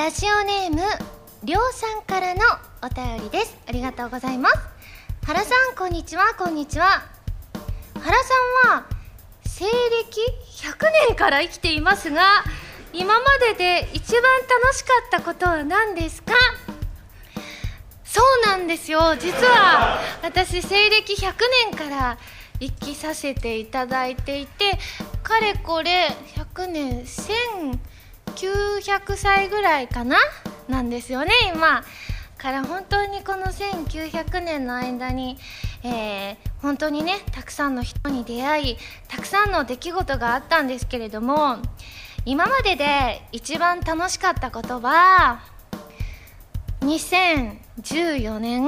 [0.00, 0.80] ラジオネーム
[1.44, 2.40] りょうさんからの
[2.82, 3.54] お便りです。
[3.68, 4.56] ありがとうございます。
[5.26, 6.32] 原さんこんにちは。
[6.38, 7.02] こんにちは。
[8.00, 8.16] 原
[8.64, 8.86] さんは
[9.44, 9.68] 西暦
[10.68, 12.22] 100年から生きていますが
[12.94, 13.20] 今ま
[13.52, 14.22] でで一番
[14.62, 16.32] 楽しかったことは何ですか？
[18.02, 19.16] そうなんですよ。
[19.18, 21.34] 実は私西暦100
[21.70, 22.18] 年から
[22.58, 24.78] 生きさせていただいていて
[25.22, 26.08] かれこれ
[26.54, 27.04] 100年
[28.34, 30.16] 900歳ぐらいかな？
[30.68, 31.32] なんですよね。
[31.54, 31.82] 今
[32.40, 35.36] から本当にこの1900年の間に、
[35.84, 38.76] えー、本当にねたくさんの人に出会い
[39.08, 41.58] たくさんの出来事があったんですけれども
[42.24, 45.42] 今までで一番楽しかったことは
[46.80, 48.64] 2014年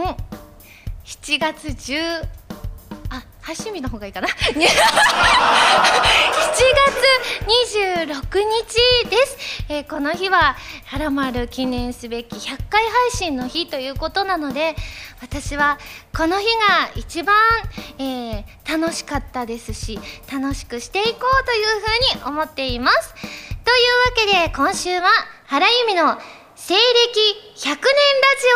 [1.05, 2.42] 7月10
[3.53, 4.29] あ配信日の方がいいかな。
[4.33, 4.67] 7月
[8.09, 8.43] 26
[9.05, 9.37] 日です、
[9.69, 10.57] えー、この日は
[10.87, 14.75] 「はらまる」記念すべき100回配信の日ということなので
[15.21, 15.79] 私は
[16.17, 17.37] この日が一番、
[17.99, 20.01] えー、楽しかったですし
[20.33, 23.15] 楽しくしていこうというふうに思っています。
[23.15, 25.09] というわけで今週は
[25.47, 26.19] 原由美の
[26.65, 26.81] 西暦
[27.57, 28.47] 100年ラジ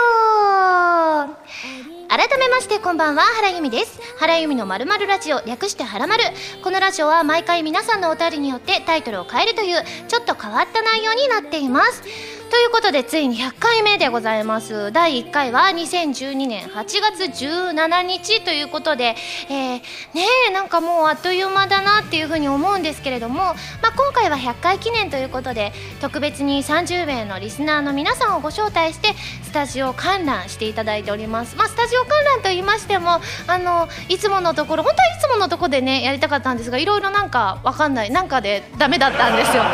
[1.27, 2.09] オ。
[2.09, 4.01] 改めましてこんばんは原由美です。
[4.21, 6.23] 原由美のまるまるラジオ略してはらまる
[6.63, 12.05] このラジオは毎回皆さんのお便りによってタイトルを変えるというちょっと変わった内容になっています。
[12.51, 14.93] ということでついに100回目でございます。
[14.93, 19.17] 第1回は2012年8月17日ということで、
[19.49, 19.83] えー、ね
[20.49, 23.57] えなんかもうあっという間だなっていうふうに思うんですけれども、まあ、
[23.97, 39.65] 今回は100回記念ということで特別に30名のリスナーの皆さんをご招待してスタジオ観覧していただいております、まあ、スタジオ観覧と言いましてもあのいつものところ本当はいつものところでねやりたかったんですがいろいろなんかわかんないなんかでダメだったんですよ。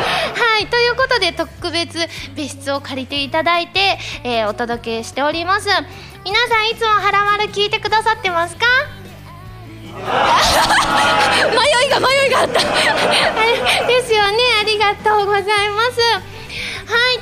[0.67, 1.97] ということで特別
[2.35, 5.67] 別室を借りていただいて、えー、お届けしております。
[6.23, 8.65] 皆さんいつも「はらまる」聞いてくださってますか？
[9.93, 12.59] 迷いが迷いがあった。
[13.87, 14.37] ですよね。
[14.61, 15.99] ありがとうございます。
[15.99, 16.32] はい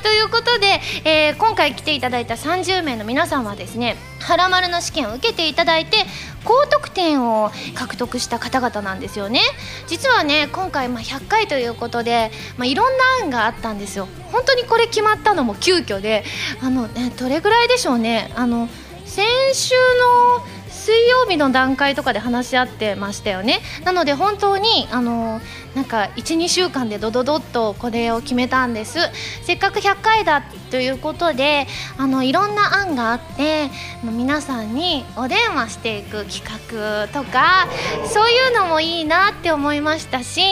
[0.02, 5.98] ということで、えー、今回来ていただいた30名の皆さんはですねはらまるの試験を受けていただいて
[6.44, 9.40] 高得点を獲得した方々なんですよね。
[9.86, 14.08] 実はね今回ま100回ということで、まあ、いろんな案があったんですよ。
[14.32, 16.24] 本当にこれ決まったのも急遽で
[16.60, 18.32] あの、ね、どれぐらいでしょうね。
[18.34, 18.68] あの
[19.04, 23.60] 先週の水曜日の段階とかで話し合ってましたよね。
[23.84, 25.40] なので本当にあの
[25.76, 28.98] なんか12週間でドドドッとこれを決めたんです。
[29.44, 33.70] せっかく100回だということであのいろんな案があって
[34.02, 37.68] 皆さんにお電話していく企画とか
[38.12, 40.42] そういうのもいいなって思いましたし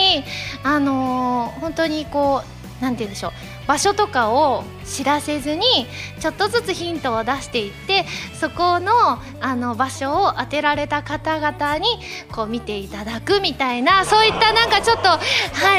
[0.63, 3.31] あの本当にこう何て言うんでしょう。
[3.67, 5.65] 場所とかを知らせずに
[6.19, 8.05] ちょっとずつヒントを出していって
[8.39, 8.91] そこの
[9.39, 11.87] あの場所を当てられた方々に
[12.31, 15.19] こう見ていただくみたいなそういったなんかちょっとは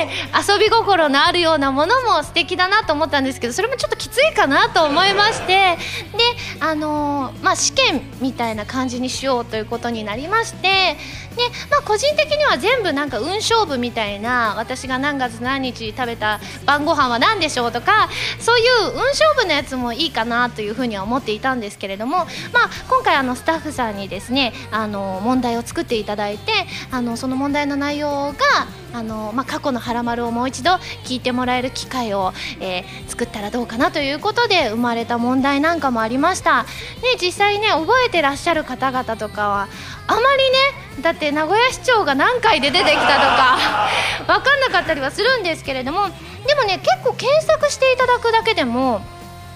[0.01, 0.09] い
[0.49, 5.77] 遊び心のあるようなものも素敵だなと思ったんですけどそれもちょっときついかなと思いましてで
[6.61, 10.97] あの、まあ試験みたいな感じにしようということになりまして
[11.37, 18.09] で、まあ、個人的には全部なんか運勝負みたいな私が何月何日食べた晩ご飯は何でしょうとか
[18.39, 22.27] そういう運勝負のやつもいいかなというふうには思っていたんですけれども、まあ、
[22.89, 26.53] 今回あのスタッフさんにですねあの問題を作っていただいて
[26.91, 28.37] あのその問題の内容が
[28.93, 30.73] あの、まあ、過去の「はらまる」をもう一度
[31.05, 36.69] 聞いてもらえる機会を、えー、作ったらどうかなということで生まれた問題なんかもありました、ね、
[37.21, 39.69] 実際ね覚えてらっしゃる方々とかは
[40.07, 43.89] あまりねだって名古屋市長が何回で出てきたとか
[44.27, 46.09] 分かんなかったりはするんですけれども
[46.47, 49.01] でもね結構検索していただくだけでもも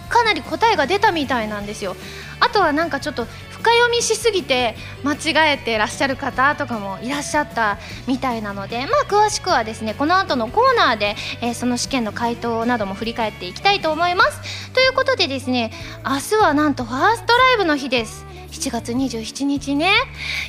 [0.09, 1.97] かなり答えが出たみたいなんですよ。
[2.39, 14.73] あとはなんかちょっと深読みしすぎて間違えてらっしゃる方とかもいらっしゃったみたいなのでまあ詳しくはですねこの後のコーナーで、えー、その試験の回答なども振り返っていきたいと思います。
[14.73, 15.73] ということでですね
[16.05, 18.27] 明日はなんとファーストライブの日です。
[18.53, 19.93] 7月27日ね。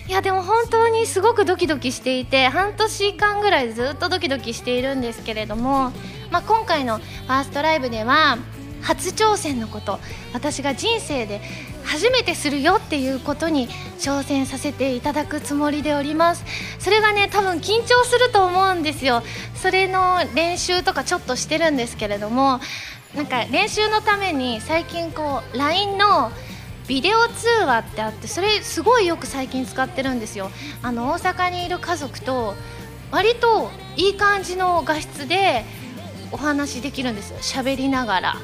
[0.07, 5.91] いやでも本当にすごくドキドキしていて半年間ぐらいずっとドキドキしているんですけれども、
[6.31, 8.37] まあ、今回のファーストライブでは
[8.81, 9.99] 初挑戦のこと
[10.33, 11.41] 私が人生で
[11.83, 13.69] 初めてするよっていうことに
[13.99, 16.43] 挑戦させていただくつもりでおります。
[16.79, 19.23] それがね多分緊張すると思うんですよ。
[19.55, 22.59] それの練習とかちょっとしてるんですけれども
[23.15, 26.31] なんか練習のために最近こう LINE の
[26.87, 30.51] ビデオ通話ってあってそれすごいよく最近使ってるんですよ。
[30.81, 32.55] あの大阪にいる家族と
[33.11, 35.65] 割といい感じの画質で
[36.31, 37.37] お話できるんですよ。
[37.39, 38.35] 喋りながら。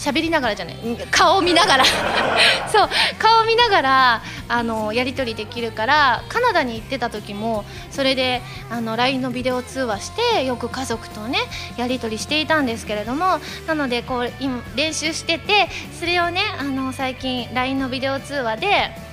[0.00, 0.76] 喋りながらじゃない。
[1.10, 1.84] 顔を見ながら。
[2.72, 2.88] そう
[3.18, 11.38] 顔を見ながらあのやり取りできるからカナダに行ってた時もそれであの LINE のビデオ通話してよく家族とね
[11.76, 15.68] やり取りしていたんですけれどもなのでこう今練習してて
[15.98, 19.09] それをねあの最近 LINE のビデオ通話で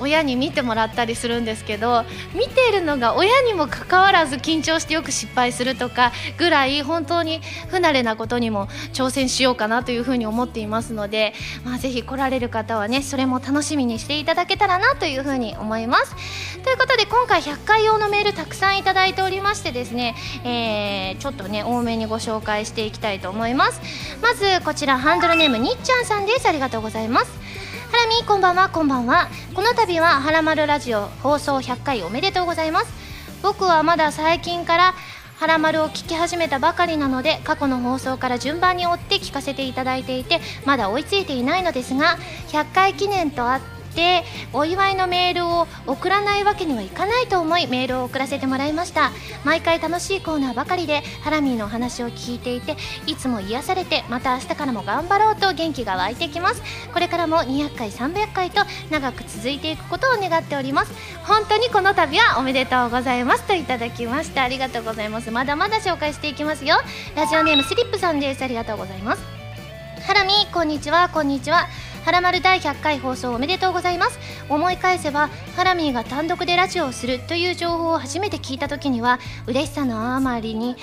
[0.00, 2.04] 親に見てもらったりするんですけど
[2.34, 11.34] 見ているのが親にもかかわらず緊張してよく失敗するとかぐらい本当に不慣れなことにも挑戦しようかなというふうに思っていますので、
[11.64, 16.14] まあ、ぜひ来られる方はねそれも楽しみにしていただけたらなというふうに思います。
[16.62, 23.80] ということで今回100回用のメールたくさんいただいておりましてですね、えー、ちょっとね多めにご紹介していきたいと思います。
[24.22, 26.48] まずこちらハンドルネームにっちゃんさんです。
[26.48, 27.67] ありがとうございます。
[27.90, 29.28] ハラミこんばんはこんばんは。
[29.54, 32.92] この度はハラマルラジオ放送100回おめでとうございます。
[33.42, 34.94] 僕はまだ最近から
[35.36, 42.18] ハラマルを聞き始めたばかりなので過去の放送から順番に追って聞かせていただいていてまだ追いついていないのですが
[42.48, 44.22] 100回記念とあってて
[44.52, 49.10] お祝いのメールを送らないわけにはいかないと思いメールを送らせてもらいました。
[49.44, 56.62] 毎回楽しいコーナーばかりでハラミーのお話を聞いていていつも癒されてまた明日からも頑張ろうと元気が湧いてきます。
[56.92, 60.92] これからも200回300回と長く続いていくことを願っております。
[61.24, 63.42] 本当にこの度はおめでとうございます。
[63.42, 64.44] といただきました。
[64.44, 65.30] ありがとうございます。
[65.32, 66.76] まだまだ紹介していきますよ。
[67.16, 68.42] ラジオネームスリップさんです。
[68.42, 69.22] ありがとうございます。
[70.06, 71.08] ハラミこんにちは。
[71.08, 71.66] こんにちは。
[72.08, 74.18] はらまる第100回放送おめでとうございます。
[74.48, 80.76] 思い返せばハラミーが単独でラジオをするという情報を初めて聞いた時には嬉しさのあまりに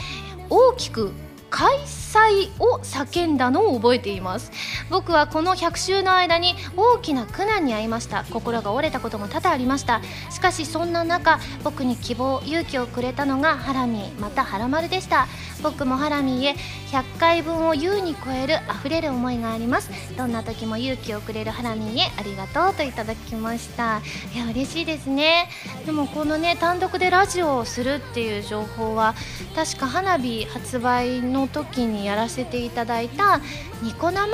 [0.51, 1.13] 大きく
[1.55, 4.51] 開催を叫んだのを覚えています。
[4.89, 8.25] 僕はこの100週の間に大きな苦難に遭いました。
[8.29, 10.01] 心が折れたことも多々ありました。
[10.31, 14.19] しかしそんな中僕に希望勇気をくれたのがハラミー。
[14.19, 15.27] またハラマルでした。
[15.63, 16.55] 僕もハラミーへ
[16.91, 19.89] 100回分を優に超える溢れる思いがあります。
[20.17, 24.01] どんな時も勇気をくれるハラミーへありがとうといただきました。
[24.33, 25.47] いや嬉しいですね。
[25.85, 29.15] でもこのね単独でラジオをするっていう情報は
[29.55, 33.41] 確か花火発売の時にやらせていただいた
[33.81, 34.27] ニコ生？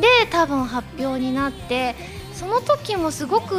[0.00, 1.94] で多分発表になって
[2.32, 3.56] その時もすごく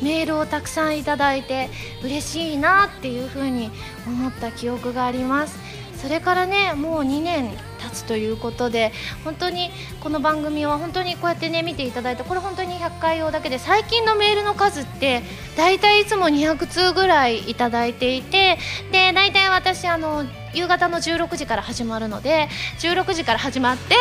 [0.00, 1.70] メールをたくさんいただいて
[2.04, 3.70] 嬉しいなっていうふうに
[4.06, 5.58] 思った記憶があります。
[5.96, 7.50] それからねもう2年
[7.82, 8.92] 経つということで
[9.24, 9.70] 本当に
[10.00, 15.22] この番組は本当にこうやってね見ていただいてこれ本当に100回用だけで最近のメールの数って
[15.56, 18.58] 大体いつも200通ぐらいいただいていて
[18.92, 20.24] で大体私あの
[20.54, 22.48] 夕方の16時から始まるので
[22.78, 23.94] 16時から始まって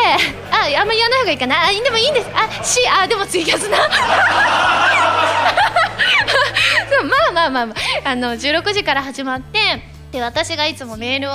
[0.51, 1.63] ああんまり言わない方がいいかな。
[1.63, 2.28] あでもいいんです。
[2.33, 3.78] あしあでもツイキャスな。
[7.04, 7.74] まあまあまあ、ま
[8.06, 11.33] あ、あの16時から始まってで私がいつもメールを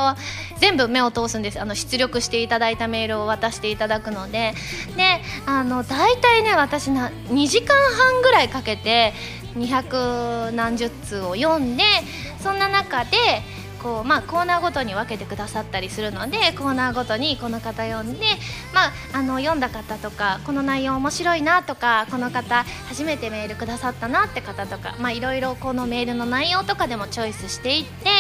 [0.59, 1.61] 全部目を通すんです。
[1.61, 4.55] あの出力していただいたメールを渡していただくので。
[4.97, 9.13] であの大体ね私な2時間半ぐらいかけて
[9.57, 11.85] 200何十通を読んで
[12.43, 13.17] そんな中で
[13.83, 18.27] こう、まあ、コーナーごとに分けてくださったりするのでコーナーごとにこの方読んで、
[18.75, 28.11] まあ、あの読んだ方とかこの内容面白いなとかこの方初めてメールくださったなって方とか、まあ、いろいろこのメールの内容とかでもチョイスしていってで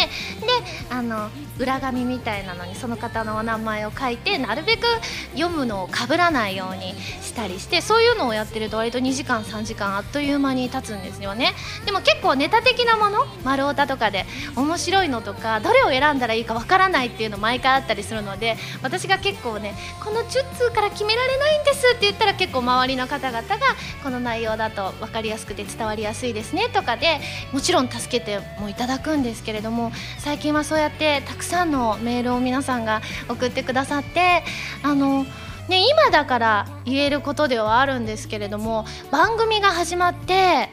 [0.90, 4.86] あの裏紙みたいなのにその方のお名前を書いてなるべく
[5.34, 11.54] 読むのをかぶらないようにしたりしてそういうのをやってると割と2時間3時間あっという間に経つんですよね。
[11.84, 23.58] でも結構ネタ的なもの丸太とかで面白いのとかどれを選んだらいいかわからないっていうの毎回あったりするので私が結構ねこの10通から決められないんですって言ったら結構周りの方々が
[24.02, 27.20] この内容だと分かりやすくて伝わりやすいですねとかで
[27.52, 34.42] もちろん助けてもいただくんですけれども最近はそうやってたくさんのメールを皆さんが送ってくださって
[34.82, 35.26] あの
[35.68, 40.68] ね、今だから言えることではあるんですけれども番組が始まって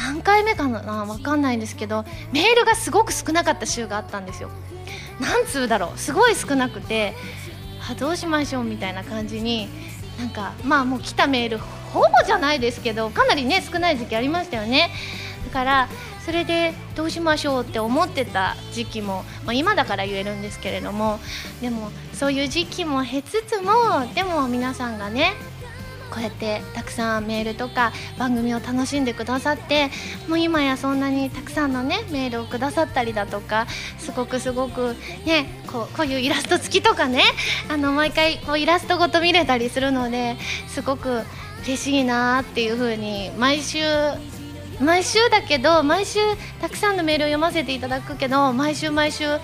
[0.00, 4.50] 何回目かな分かんないんですけどメールがすごく少なかった週があったんですよ。
[5.20, 7.14] 何通だろうすごい少なくて
[7.90, 9.68] あどうしましょうみたいな感じに
[10.18, 14.90] なんかまあもう来たメールほぼじゃないですけどかなりね少ない時期ありましたよね。
[15.46, 15.88] だから
[16.24, 21.18] それでどうしましょうって思ってた時期も、まあ、今だから言えるんですけれども
[21.60, 23.72] でもそういう時期も経つつも
[24.14, 25.32] でも皆さんがね
[26.10, 29.90] こうやってたくさんメールとか番組を楽しんでくださって
[30.28, 33.66] もう今やそんなにたくさんのねメールをくださったりだとか
[33.98, 37.22] すごくすごくねこうこういうイラスト付きとかね
[37.68, 40.36] あの毎回こうイラストごと見れたりするので
[40.68, 41.22] すごく
[41.62, 43.78] 嬉しいなっていう風に毎週
[44.80, 46.20] 毎週だけど毎週
[46.60, 49.38] たくさんのメールを読ませていただくけど毎週毎週あ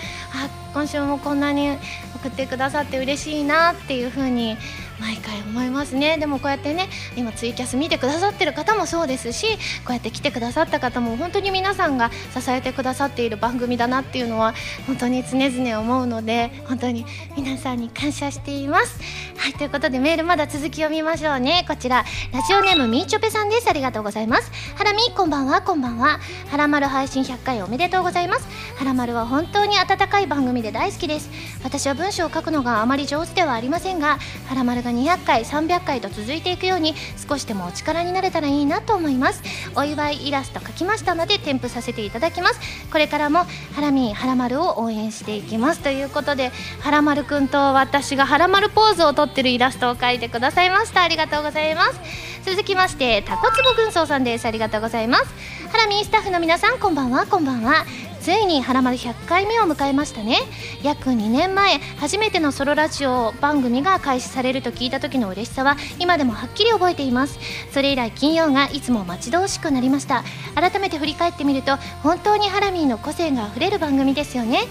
[0.72, 1.76] 今週もこんなに
[2.14, 4.56] 送ってくださって嬉しいなっていう風に
[5.00, 6.16] 毎回思いますね。
[6.18, 9.46] でもこうやってね今ツイキャス見てくださってる方もそうですし
[9.84, 14.54] こうやって来てくださった方も本当に皆さんが支えてくださっている番組だなっていうのは
[14.86, 17.04] 本当に常々思うので本当に
[17.36, 19.00] 皆さんに感謝しています。
[19.36, 21.64] はいということでメールまだ続き読みましょうね。
[21.68, 23.68] こちらラジオネームみーちょぺさんです。
[23.68, 24.50] ありがとうございます。
[24.76, 25.60] ハラミこんばんは。
[25.60, 26.20] こんばんは。
[26.50, 28.46] はらまる配信100回おめでとうございます。
[28.76, 31.30] はらまるは本当に温かい番組で大好きです。
[31.62, 36.94] 私は文章を書くのがあまり上手ではありませんがはらまるが200回300回と続いていくように
[37.28, 39.42] 少しでもお力になれたらいいなと思います。
[39.74, 42.60] お祝いイラスト描きましたので添付させていただきます。
[42.90, 43.40] これからも
[43.74, 45.80] ハラミハラマルを応援していきます。
[45.80, 51.02] ということでハラマルくんと私がハラマルポーズをとってるイラストを描いてくださいました。
[51.02, 52.00] ありがとうございます。
[52.44, 54.46] 続きましてタコツボ軍曹さんです。
[54.46, 55.24] ありがとうございます。
[55.72, 57.26] ハラミスタッフの皆さんこんばんは。
[57.26, 57.84] こんばんは。
[58.26, 60.40] ついに「はらまる100回目」を迎えましたね。
[60.82, 67.38] 約2年前初めてのソロラジオ番組が開始されると聞いた時の嬉しさは今でもはっきり覚えています。
[67.70, 70.24] それ以来金曜がいつも待ち遠しくなりました。
[70.56, 74.64] 改めて振り返ってみると本当にハラミーの個性があふれる番組ですよね。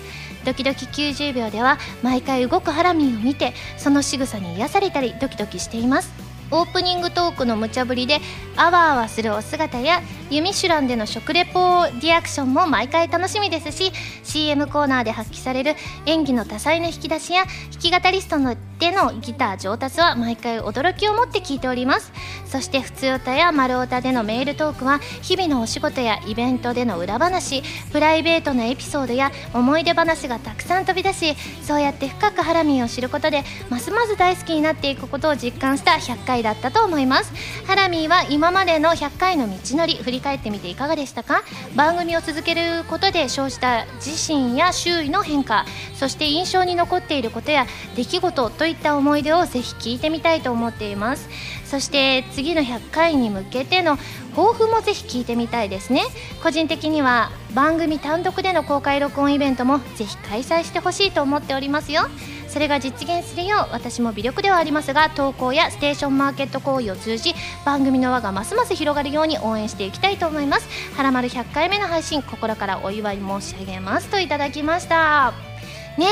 [0.44, 6.25] ドキドキ90秒では毎回動くハラミーを見てその仕草に癒されたりドキドキしています。
[6.52, 8.20] オープニングトークの無茶ぶりで
[8.56, 13.92] あわあわするお姿や「ユミシュラン」での食レポリアクションも毎回楽しみですし
[14.24, 15.76] CM コーナーで発揮される
[16.06, 22.12] 演技の多彩な引き出しや弾き語りストのでのギター上達は毎回驚きを持って聞いております。
[22.46, 37.34] そして普通歌や丸歌でのメールトークは日々のお仕事やイベントでの裏話プライベートなエピソードや思い出話がたくさん飛び出しそうやって深くハラミーを知ることでますます大好きになっていくことを実感した100回だったと思います。
[37.66, 41.44] ハラミーは今までの100回の道のり振り返ってみていかがでしたか？
[41.76, 45.66] 番組を続けることで生じた自身や周囲の変化
[45.96, 47.66] そして印象に残っていることや
[47.96, 51.28] 出来事といった思い出をぜひ聞いてみたいと思っています。
[51.66, 53.98] そして次の100回に向けての
[54.36, 56.04] 抱負もぜひ聞いてみたいですね。
[56.44, 62.04] 個人的には番組単独での公開録音イベントもぜひ開催してほしいと思っておりますよ。
[62.56, 67.34] それが実現するよう私も微力ではありますが投稿やステーションマーケット行為を通じ
[67.66, 70.70] 番組の輪がますます広がるように応援していきたいと思います。
[70.96, 74.08] はらまる100回目の配信心からお祝い申し上げます。
[74.08, 75.34] といただきました。
[75.98, 76.08] ね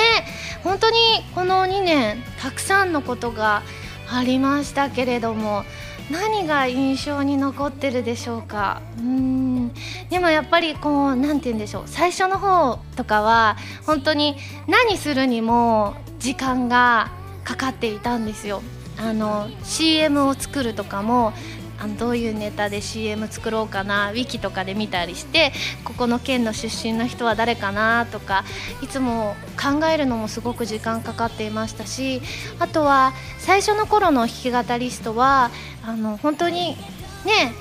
[0.65, 0.97] 本当に
[1.33, 3.63] この2年たくさんのことが
[4.11, 5.63] ありましたけれども
[6.11, 8.81] 何が印象に残ってるでしょうか？
[8.97, 9.73] うん。
[10.09, 11.83] でもやっぱりこう何て言うんでしょう。
[11.85, 14.35] 最初の方とかは本当に
[14.67, 17.11] 何するにも時間が
[17.43, 18.63] かかっていたんですよ。
[18.97, 21.33] あの CM を作るとかも
[21.79, 25.51] あのどういうネタで CM 作ろうかなウィキとかで見たりして
[25.83, 28.45] ここの県の出身の人は誰かなとか
[28.81, 32.21] いつも考えるのもすごく時間かかっていましたし
[32.59, 35.51] あとは最初の頃の弾き語りストは
[35.83, 36.77] あの本当に
[37.25, 37.53] ね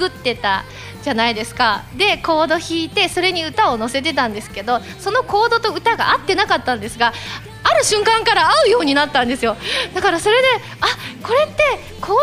[0.00, 0.64] 作ってた
[1.02, 1.84] じゃないですか。
[1.96, 7.12] でコード弾いてそれに歌を載せてたんですけどそのコードと歌が合ってなかったんですが
[7.62, 9.58] ある瞬間から合うようになったんですよ。
[9.94, 10.48] だからそれで
[10.80, 10.86] あ
[11.22, 11.62] これって
[12.00, 12.16] コー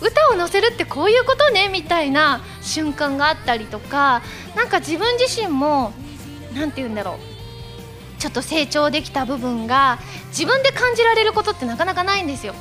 [0.00, 4.22] ドに歌を載せるってこういうことねみたいな瞬間があったりとか
[4.56, 5.92] なんか自分自身も
[6.54, 7.32] 何て言うんだろう。
[8.18, 12.54] ちょっと成長できた部分が自分で感じられることってなかなかないんですよ。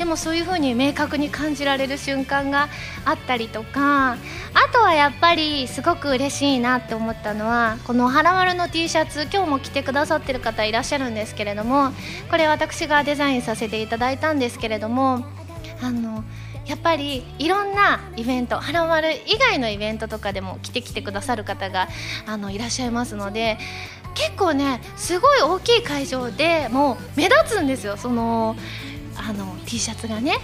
[0.00, 2.70] でもそういう風に明確に感じられる瞬間が
[3.04, 4.16] あったりとかあ
[4.72, 11.92] とはやっぱりすごく嬉しいなって思ったのはこの「はらまる」の T シャツ今日も着てくださってる方いらっしゃるんですけれども
[12.30, 15.22] これ私がデザインさせていただいたんですけれども
[15.82, 16.24] あの
[16.64, 21.88] やっぱりいろんなイベントはらまる以外のイベントとかでも来てきてくださる方が
[22.26, 23.58] あのいらっしゃいますので
[24.14, 27.98] 結構ねすごい大きい会場でもう目立つんですよ。
[27.98, 28.56] その
[29.30, 30.34] あの T シャツがね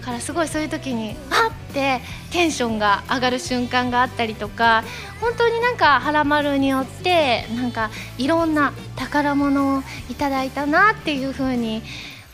[0.00, 2.00] からすごいそういう時にあって
[2.30, 4.84] テンションが上がる瞬間があったりとか
[5.20, 11.82] 本当になんか「はらまる」によってなんかいろんな宝物をいただいたなっていう風に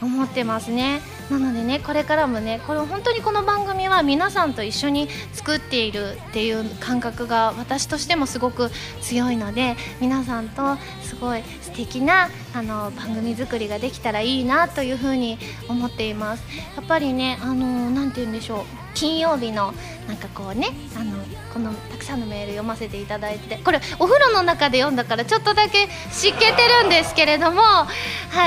[0.02, 1.00] 思ってますね。
[1.30, 16.44] なのでねこれからもねこれ本当にこの番組は皆さんと一緒に作っているっていう感覚が私としてもすごく強いので皆さんとすごい素敵なあの番組作りができたらいいなというふうに思っています。
[16.76, 18.82] やっぱりねあのなて言うんでしょう。
[18.94, 19.73] 金曜日の
[20.06, 21.12] なんかこうねあの
[21.52, 26.47] このたくさんのメール読ませていただいてこれお風呂の中で読んだからちょっとだけ湿気て
[26.82, 27.87] るんですけれどもは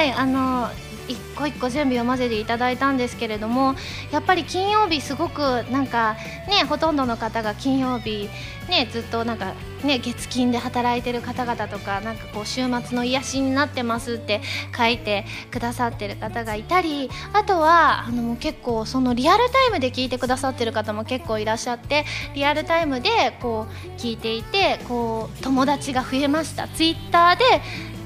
[0.04, 0.70] いあの
[1.08, 3.76] 一個一個全部読ませていただいたんですけれども
[4.12, 5.40] やっぱり金曜日すごく
[5.72, 6.16] なんか
[6.48, 8.30] ねほとんどの方が金曜日
[8.70, 14.42] ねずっとなんかね月金で働いてる方々とかなんかこう週末の癒しになってますって
[14.76, 23.10] 書いてくださってる方がいたりあとはあの結構そのリアルタイムで聞いてくださってる方も結構いらっしゃってリアルタイムで
[23.42, 26.68] こう聞いていてこう友達が増えました。
[26.68, 27.46] ツイッターで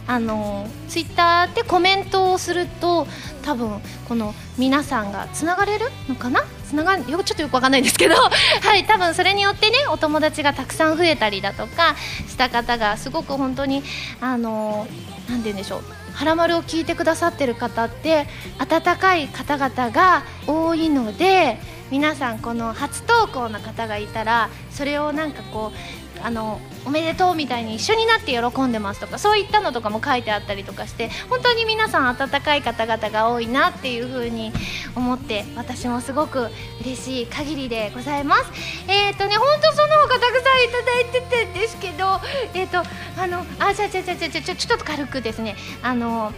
[0.09, 3.05] あのツイッターでコメントをすると
[3.43, 6.43] 多分この皆さんがつながれるのかな？
[6.65, 8.29] つながよちょっとよくわかんないんですけど は
[8.75, 11.95] い多分それによってねお友達がたくさん増えたりだとか
[12.27, 13.83] した方がすごく本当に
[14.19, 14.87] あの
[15.29, 21.59] 何て言うんでしょう「はらまる」を聞いてくださってる方って温かい方々が多いので
[21.91, 25.71] 皆さんこの初投稿の方がいたらそれをなんかこ
[26.08, 34.51] うあのおめでとうみたいに一緒になって喜んでますとかそういったのとかも書いてあったりとかして本当に皆さん温かい方々が多いなっていう風に
[34.95, 36.47] 思って私もすごく
[36.81, 38.51] 嬉しい限りでございます。
[38.87, 42.19] えっ、ー、とね本当その他たくさんいただいててんですけど
[42.53, 42.89] えっ、ー、と
[43.21, 45.55] あのあじゃじゃじゃじゃじゃちょちょっと軽くですね。
[45.81, 46.33] あの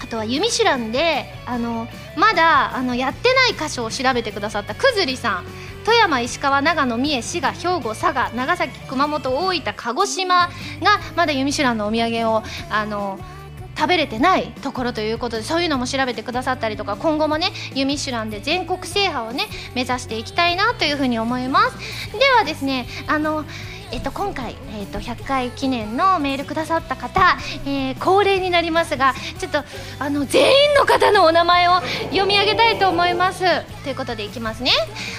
[0.00, 5.44] あとは「ユミシュランで」あのまだあのやってない箇所を調べてくださったくずりさん。
[5.88, 10.50] 富山石川長野三重滋賀兵庫佐賀長崎熊本大分鹿児島が
[11.16, 13.18] まだ「ユミシュラン」のお土産をあの
[13.74, 22.12] 食べれてないところということでそういうのも調べてくださったりとか今後もね「ユミシュラン」で全国制覇をね目指していきたいなというふうに思います。
[22.12, 23.46] ではですねあの
[23.90, 29.64] えっと、今回、えっと、100回記念のメールくださった方、えー、恒例になりますがちょっと
[29.98, 31.80] あの全員の方のお名前を
[32.10, 33.44] 読み上げたいと思います。
[33.82, 34.70] ということでいきますね。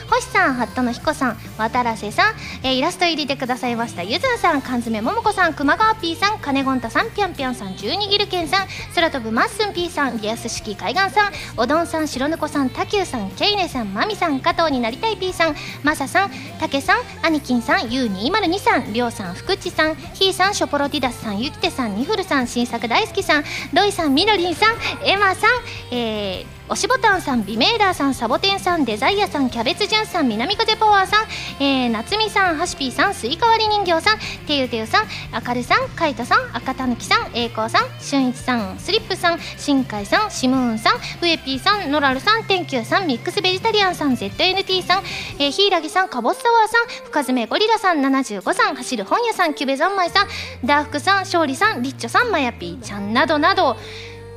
[0.10, 4.04] 星さんハットの彦さん渡良瀬さん、えー、イラスト入りでくださいました。
[4.04, 25.50] ゆずんさん缶詰桃子さん熊川 P さん金ゴンタさんぴょんぴょんさん十二ギルケンさん空飛ぶまっすん P さんリアス式海岸さんおどんさん白猫さんたきゅうさんケイネさんまみさん加藤になりたい P さんまささんたけさんアニキンさん U202 さんりょうさん福地さんひーさんショポロディダスさんゆきてさんにふるさん新作大好きさんロイさんみのりんさんエマさん
[25.92, 31.26] えー押しボタンさんビメーダーさんサボテンさんデザイアさんキャベツジュンさん南風パワーさん、
[31.60, 45.04] えー、夏美さんハシピーさんスイカ割り人形さんてゆてゆさんあかるさんカイトさん赤たぬきさん栄光さんしゅんいちさんスリップさん新海さんシムーンさんウエピーさんノラルさん天球さんミックスベジタリアンさん ZNT さん、
[45.40, 50.28] えー、ヒイラギさんカボスサワーさん深爪ゴリラさん75さん走る本屋さんキュベザンマイさん
[50.64, 53.76] ダーフクさん勝利さんリッチョさんマヤピーちゃんなどなど。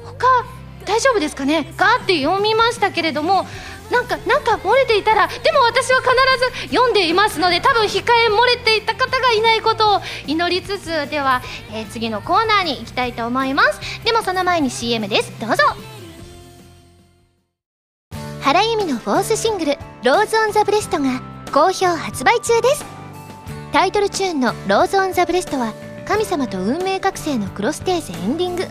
[0.05, 0.45] 他
[0.83, 1.73] 大丈夫ですかね？
[1.77, 3.47] ガーって読みましたけれども
[3.91, 6.11] なんかなんか漏れていたらでも私は必
[6.67, 11.43] ず読んでいますので多分控え漏れていた方がいないことを祈りつつでは、
[11.73, 13.81] えー、次のコーナーに行きたいと思います。
[14.05, 15.33] でもその前に CM です。
[15.41, 15.65] どうぞ。
[18.41, 21.21] 原由実のフォースシングル「ローズ・オン・ザ・ブレスト」が
[21.53, 22.85] 好評発売中です。
[23.73, 25.73] タイトルチューンの「ローズ・オン・ザ・ブレスト」は
[26.07, 28.67] 神様と運命覚醒のクロステーゼエンディング。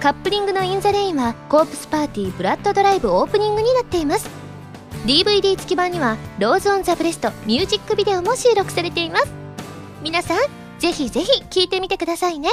[0.00, 4.30] カップリングの「イン・ザ・レイン」はコープスパーティーブラッドドライブオープニングになっています。
[5.04, 9.26] DVD 付き版には「ローズ・オン・ザ・ブレスト」ミュージックビデオも収録されています。
[10.02, 10.38] 皆さん
[10.78, 12.48] ぜひぜひ聴いてみてくださいね。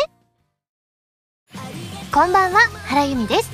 [2.13, 3.49] こんばんは原由実です。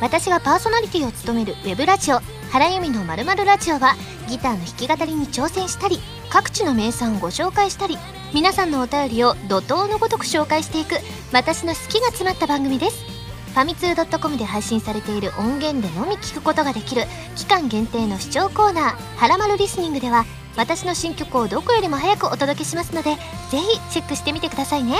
[0.00, 2.20] 私がパーソナリティを務めるウェブラジオ
[2.52, 3.96] 「原由実のまるラジオ」は
[4.28, 5.98] ギターの弾き語りに挑戦したり
[6.30, 7.98] 各地の名産をご紹介したり
[8.32, 10.96] 皆さんのお便りを怒涛のごとく紹介していく
[11.32, 13.11] 私の好きが詰まった番組です。
[13.52, 17.02] ファミツー .com で配信されている音源でのみ聞くことができる
[17.36, 20.24] 期間限定の視聴コーナー「はらまるリスニング」では
[20.56, 23.14] 私の新曲をどこよりも早くお届けしますので
[23.50, 24.96] ぜひチェックしてみてくださいね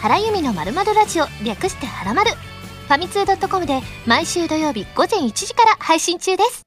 [0.00, 6.62] 原由美のまるまるラジオ略してはらまるファミツー .com で毎週土曜日午前1時から配信中です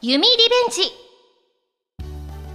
[0.00, 1.08] 弓リベンジ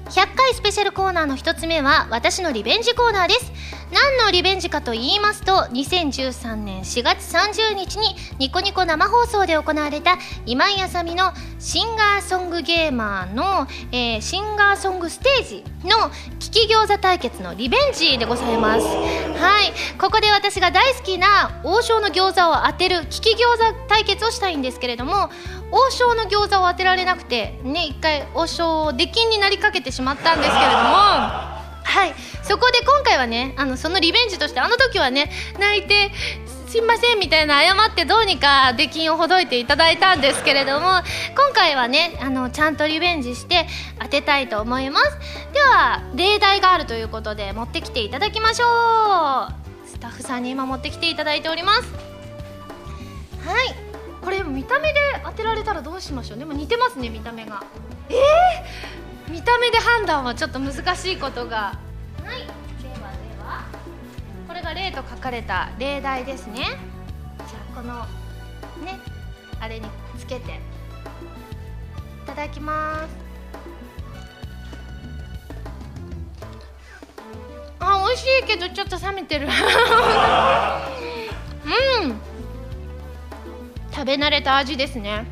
[0.10, 3.53] 100回スペシャルコーナーの1つ目は私のリベンジコーナーです
[3.92, 18.86] 何のリベンジかと言いますと2013年4月30日にニコニコ生放送で行われた今井あさみのシンガーソングゲーマーの、えー、シンガーソングステージの利き餃子対決のリベンジでございます。
[18.86, 19.74] はい。
[19.98, 25.30] ここで私が大好きな王将の餃子を当てる利き餃子対決をしたいんですけれども
[25.72, 31.53] 王将の餃子を当てられなくてね一回王将を出禁になりかけてしまったんですけれども
[31.84, 32.14] はい。
[32.44, 36.12] そこで今回はねあのそのリベンジとしてあの時はね泣いて
[36.68, 43.68] すいませんみたいな謝ってどうにか出禁をほどいていただいたんですけれども今回はねあのちゃんとリベンジして
[44.02, 45.06] 当てたいと思います。
[45.54, 49.50] では例題があるということで持ってきていただきましょ
[49.86, 49.88] う。
[49.88, 51.82] スタッフさんに今持ってきていただいております。
[53.48, 53.76] はい。
[54.24, 56.40] これ見た目で当てられたらどうしましょう。
[56.40, 57.64] でも似てますね見た目が。
[58.10, 58.18] えー、
[59.30, 61.58] 見た目で判断はちょっと難しいことが。
[61.58, 62.46] はい。
[62.82, 63.66] ではでは。
[64.48, 66.56] これが例と書かれた例題ですね。
[66.56, 66.68] じゃ
[67.74, 68.00] あこの
[68.86, 69.00] ね
[69.60, 70.60] あれにつけて。
[72.24, 73.16] いただきます。
[77.80, 79.48] あ美味しいけどちょっと冷めてる。
[82.02, 82.22] うん。
[83.92, 85.26] 食べ慣れた味ですね。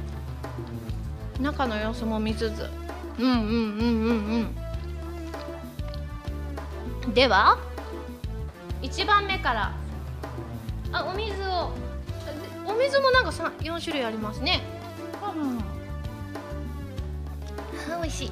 [1.40, 2.70] 中の様子も見つつ
[3.22, 4.48] うんうんうん
[7.06, 7.58] うんでは
[8.82, 9.74] 1番目から。
[10.92, 11.72] あお水を。
[12.66, 14.62] お水もなんか4種類ありますね。
[15.36, 15.60] うん
[18.02, 18.32] 美味しい。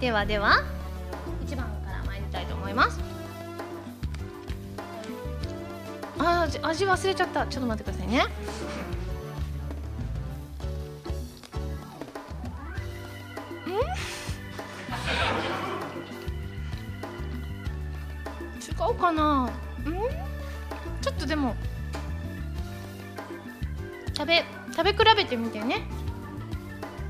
[0.00, 0.62] ではでは
[1.46, 3.00] 1番から参りたいと思います。
[6.18, 7.46] あ味忘れちゃった。
[7.46, 8.26] ちょっと待ってくださいね。
[19.00, 19.46] かな。
[19.46, 19.50] ん？
[21.00, 21.56] ちょっとでも。
[24.16, 24.44] 食べ
[24.76, 25.86] 食べ比べてみてね。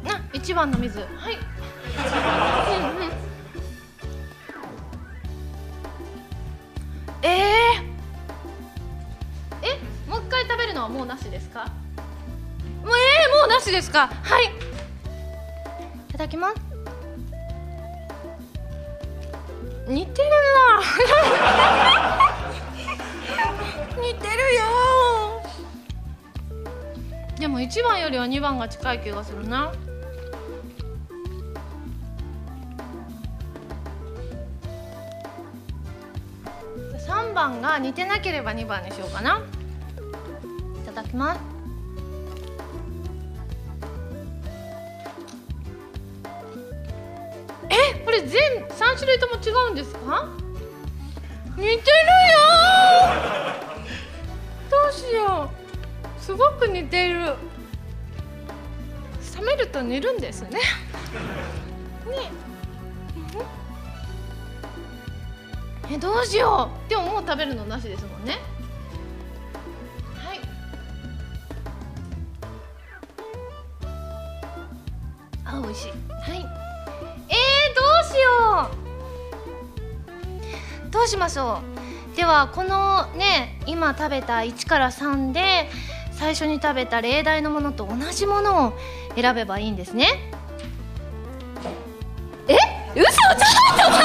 [0.07, 1.01] あ一番の水。
[1.01, 1.09] はい。
[1.09, 3.21] うんうん。
[10.81, 11.67] のはもうなしですか？
[11.67, 11.69] もう
[12.87, 14.07] えー、もうなしですか？
[14.07, 14.47] はい。
[16.09, 16.57] いただきます。
[19.87, 20.31] 似てる
[23.97, 25.43] 似てるよ
[27.39, 29.73] でも1番よりは2番が近い気がするな。
[37.07, 39.41] 3番が似てなければ2番にしようかな。
[40.83, 41.41] いただきます。
[47.69, 50.29] えこれ全3種類とも違うんですか？
[51.61, 51.83] 似てるよ。
[54.71, 55.51] どうしよ
[56.19, 56.21] う。
[56.21, 57.35] すごく似てる。
[59.39, 60.51] 冷めると寝るんですね。
[60.51, 60.59] ね。
[65.93, 66.91] えどうしよう。
[66.91, 68.39] でももう食べるのなしですもんね。
[75.45, 75.91] あ美味しい。
[75.91, 76.60] はい。
[81.01, 81.63] うどうしましょ
[82.13, 82.17] う。
[82.17, 85.71] ではこのね今食べた1から3で
[86.13, 88.73] 最初に食べた例題のものと同じものを
[89.17, 90.31] 選べばいいんですね。
[92.49, 92.57] え？
[92.95, 93.03] 嘘！
[93.03, 94.00] ちょっと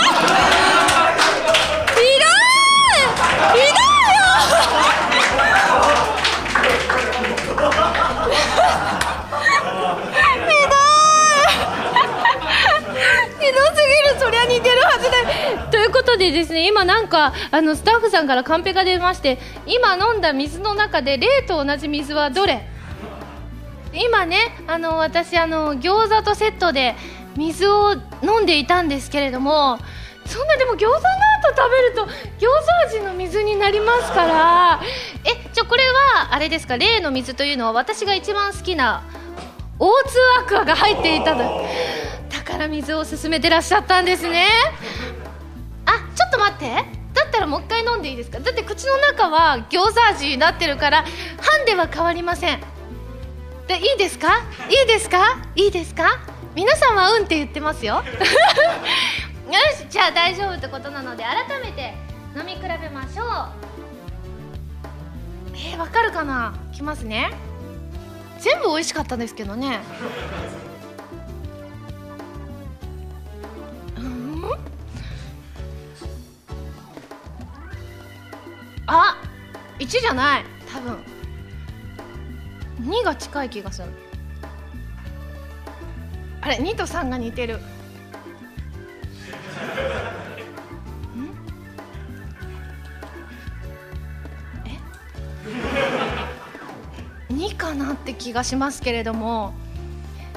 [16.18, 22.68] でですね今なんかあのスタッフさんからカンペが出まして今飲んだ水の中で例と同じ水はどれ？
[23.94, 26.96] 今ねあの私あの餃子とセットで
[27.38, 29.80] 水を飲んでいたんですけれども
[30.26, 31.02] そんなでも餃子の後
[31.56, 32.48] 食べると餃
[32.90, 34.82] 子味の水になりますから。
[35.24, 35.84] えじゃこれ
[36.18, 36.78] はあれですか？
[36.78, 39.04] 例の水というのは私が一番好きな
[39.80, 41.46] 大津アクアが入っていただ
[42.44, 44.48] から水を勧めてらっしゃったんですね。
[46.36, 46.86] と待って。
[47.14, 48.40] だったらもう一回飲んでいいですか？
[48.40, 51.08] だって口の中は餃子味になってるからハ
[51.64, 52.60] ンデは変わりません。
[53.68, 54.42] でいいですか？
[54.70, 55.38] いいですか？
[55.56, 56.20] いいですか？
[56.54, 58.04] 皆さんはうんって言ってますよ。
[58.04, 58.04] よ
[59.78, 61.94] しじゃあ大丈夫ってことなので改めて
[62.36, 63.28] 飲み比べましょう。
[65.54, 66.54] えー、わかるかな？
[66.74, 67.32] きますね。
[68.40, 69.80] 全部美味しかったですけどね。
[73.98, 74.44] うん？
[78.88, 79.18] あ
[79.80, 80.46] 1じゃない。
[80.72, 80.98] 多分。
[82.82, 83.88] 2が近い気がする。
[86.42, 87.60] あれ2と3が似てる。
[94.66, 94.78] え
[97.34, 99.54] ？2かなって気がしますけれども。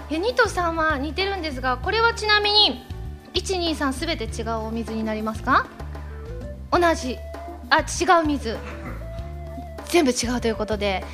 [0.09, 2.87] 2と3は似てるんですがこれはちなみに
[3.35, 5.67] 123すべて違うお水になりますか？
[6.71, 7.19] 同じ。
[7.71, 8.57] あ違う水。
[9.87, 11.05] 全部違うということで。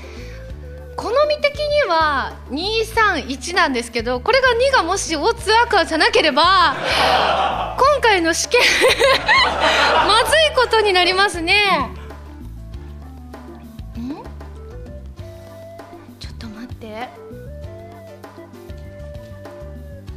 [0.96, 6.76] 好み的には231なんですけどこれが2がもし大津アクアじゃなければ
[7.76, 8.60] 今回の試験
[10.06, 11.90] まずいことになりますね。
[16.20, 17.08] ちょっと待って。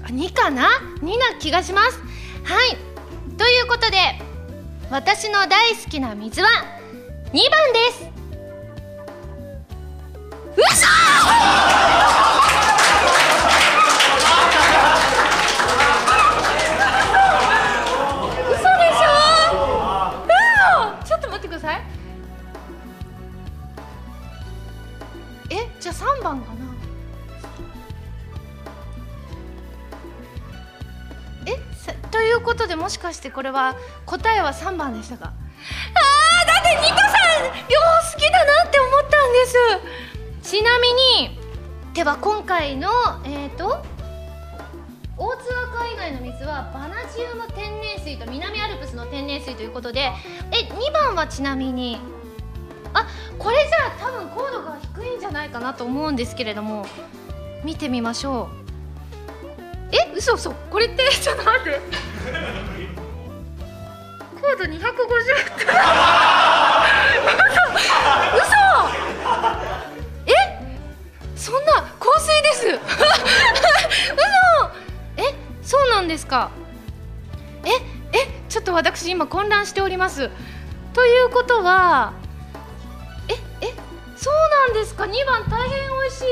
[0.04, 0.70] あ2かな
[1.02, 2.00] ？2な気がします。
[2.44, 2.78] はい。
[3.38, 3.98] ということで
[4.90, 6.48] 私の大好きな水は
[7.34, 8.08] 2番です。
[10.56, 10.88] 嘘！
[18.50, 20.24] 嘘でしょ？
[20.24, 21.82] うんちょっと待ってください。
[25.50, 26.40] えじゃあ3番
[32.38, 35.26] いうことでもしかしてこれは答えは3番でしたか？
[35.26, 39.46] あーだってニトさん両方好きだなって思ったんで
[40.44, 40.52] す。
[40.52, 41.40] ちなみに
[41.94, 42.90] では今回の
[43.26, 43.84] えっ、ー、と
[45.18, 50.12] 大津若以外の水はバナジウム天然水と南アルプスの天然水ということで
[50.52, 51.98] え2番はちなみに
[52.94, 53.08] あ
[53.40, 56.86] これじゃあ多分高度が低いんじゃないかなと思うんですけれども
[57.64, 58.67] 見てみましょう。
[59.92, 60.52] え嘘嘘。
[60.70, 61.82] これって ちょっと待って。
[64.42, 65.66] 高度250って
[68.36, 68.52] 嘘。
[70.26, 70.32] え？
[71.36, 72.68] そんな香水です。
[72.68, 72.80] 嘘。
[75.18, 76.50] えそうなんですか。
[77.64, 77.70] え
[78.14, 80.30] えちょっと私今混乱しております。
[80.94, 82.14] ということは
[84.28, 84.36] そう
[84.68, 86.26] なんですか？2番大変美味しい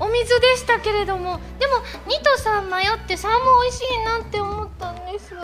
[0.00, 1.38] お水でしたけれども。
[1.58, 1.74] でも
[2.06, 5.42] 2と3迷って3も美味しいなって思ったんですが。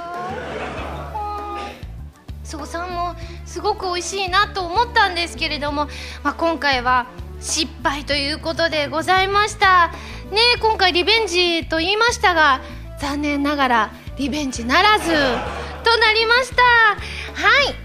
[2.45, 5.87] そう3もすごく美味しいなと思ったんですけれども、
[6.23, 7.09] まあ、今回は
[7.43, 9.89] 失敗ということでございました。
[10.31, 12.63] ね今回リベンジと言いましたが
[12.99, 16.63] 残念ながらリベンジならずとなりました。
[16.63, 16.97] は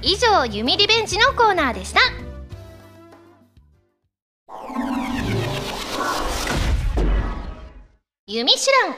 [0.01, 1.99] い以上「弓リベンジ」のコーナーでした。
[8.25, 8.95] 弓知らん。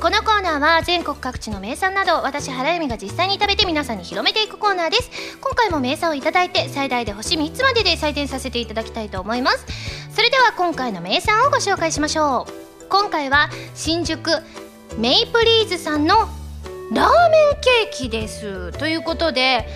[0.00, 5.10] このコーナーは全国各地の名産など私原由美が実際に食べて皆さんに広めていくコーナーです。
[5.40, 9.66] 今回も名産をいただいて最大で星3つまでで採点させていただきたいと思います。
[10.14, 12.84] それでは今回の名産をご紹介しましょう。
[12.90, 14.30] 今回は新宿
[14.96, 16.14] メイプリーズさんの
[16.92, 18.70] ラーメンケーキです。
[18.78, 19.66] ということで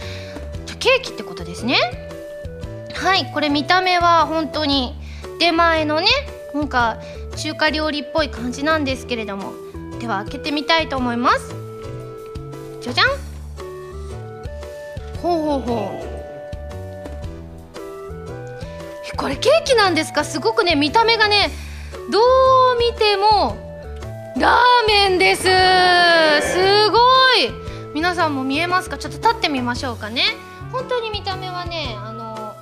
[0.79, 1.75] ケーキってことですね。
[2.95, 4.95] はいこれ見た目は本当に
[5.41, 6.07] 出前のね
[6.55, 6.99] なんか
[7.41, 9.55] 中華料理っぽい感じなんですけれども
[9.99, 11.55] では開けてみたいと思います。
[12.83, 13.09] じゃじゃん。
[15.23, 16.03] ほうほうほ
[19.15, 19.17] う。
[19.17, 20.25] これケーキなんですか？
[20.25, 21.51] すごくね見た目がね
[22.11, 23.57] どう見ても
[24.39, 25.43] ラーメンです。
[25.43, 25.49] す
[26.91, 26.99] ご
[27.37, 27.53] い。
[27.95, 28.99] 皆さんも見えますか？
[28.99, 30.25] ちょっと立ってみましょうかね。
[30.73, 32.55] 本当に見た目はねあの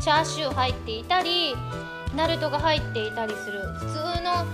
[0.00, 1.54] チャーシュー入っていたり
[2.16, 4.46] ナルトが入っていたりする普通の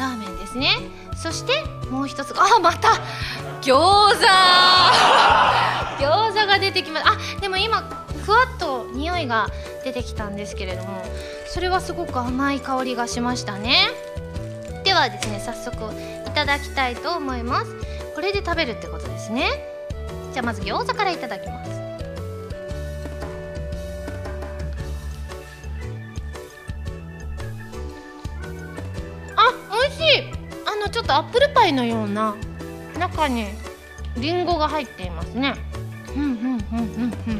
[0.00, 0.70] ラーメンですね。
[1.14, 1.52] そして
[1.90, 2.88] もう一つあまた
[3.60, 4.26] 餃子。
[6.02, 7.82] 餃子が出てきましたあでも今
[8.24, 9.48] ふわっと匂いが
[9.84, 11.04] 出てきたんですけれども
[11.46, 13.90] それはすごく甘い香りがしましたね。
[14.82, 15.92] ではですね早速
[16.26, 17.70] いただきたいと思います。
[18.14, 19.50] これで食べるってことですね。
[20.32, 21.83] じゃあまず餃子からいただきます。
[29.94, 30.22] しい
[30.66, 32.36] あのちょっとアップルパイのような
[32.98, 33.46] 中に
[34.16, 35.54] りんごが入っていますね。
[36.14, 37.32] うんうんうんうんう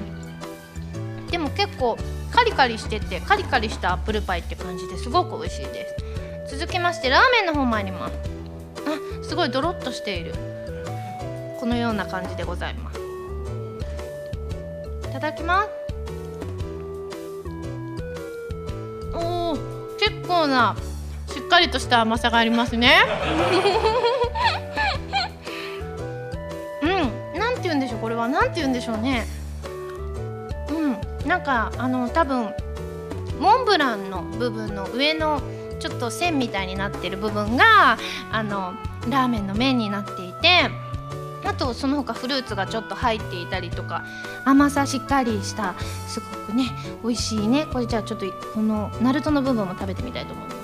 [1.27, 1.27] ん。
[1.29, 1.97] でも結構
[2.33, 5.89] カリカリしててカリカリしたアップルパイって感じですごく美味しいで
[6.49, 6.57] す。
[6.59, 8.15] 続きましてラーメンの方もあります。
[8.87, 10.35] あすごいドロッとしている。
[11.61, 13.01] このような感じでございます。
[15.09, 15.69] いただきます。
[19.15, 19.57] おお
[19.99, 20.77] 結構な
[21.35, 23.01] しっかりとした甘さがありますね。
[26.81, 26.91] うん。
[27.37, 28.29] なんて言うんでしょうこれは。
[28.29, 29.27] なんて言うんでしょうね。
[30.71, 31.29] うん。
[31.29, 32.55] なんかあの多分
[33.41, 35.43] モンブランの部分の上の
[35.81, 37.99] ちょっと線みたいになってる部分が
[38.31, 38.75] あの
[39.11, 40.71] ラーメンの麺になっていて
[41.45, 44.05] あとその他フルーツがちょっと入っていたりとか
[44.45, 45.75] 甘さしっかりした
[46.07, 46.71] すごくね
[47.03, 47.67] 美味しいね。
[47.73, 50.64] これじゃあちょっとこのナルトの部分も食べてみたいと思います。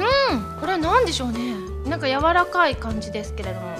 [0.00, 1.54] うんこれは何でしょうね。
[1.86, 3.76] なんか柔らかい感じですけれども。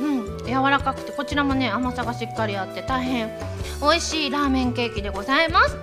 [0.00, 3.30] うん柔らかくてこちらもね甘さがしっかりあって大変
[3.80, 5.76] 美味しいラーメンケーキでございます。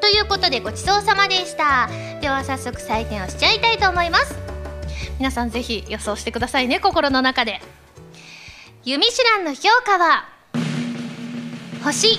[0.00, 1.88] ということでごちそうさまでした。
[2.20, 4.36] では早速採点をしちゃいたいと思います。
[5.18, 7.60] 皆さんぜひ予想してくださいね心の中で。
[8.84, 10.28] 弓シランの評価は
[11.84, 12.18] 星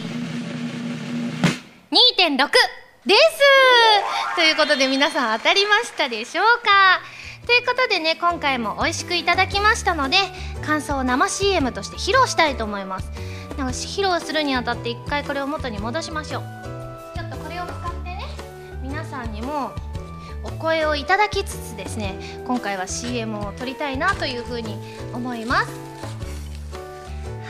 [1.91, 4.35] 2.6です。
[4.35, 7.01] ということで皆さん当たりましたでしょうか？
[7.47, 10.17] ということでね今回も美味しくいただきましたので
[10.63, 13.09] 感想を生 CM として披露したいと思います。
[13.57, 16.43] なんか披露するにあたって一回これを元に戻しましょう。
[17.15, 18.23] ちょっとこれを使ってね
[18.83, 19.71] 皆さんにも
[20.43, 24.77] お声をいただきつつですね今回は CM を撮りたいなというふうに
[25.13, 25.71] 思います。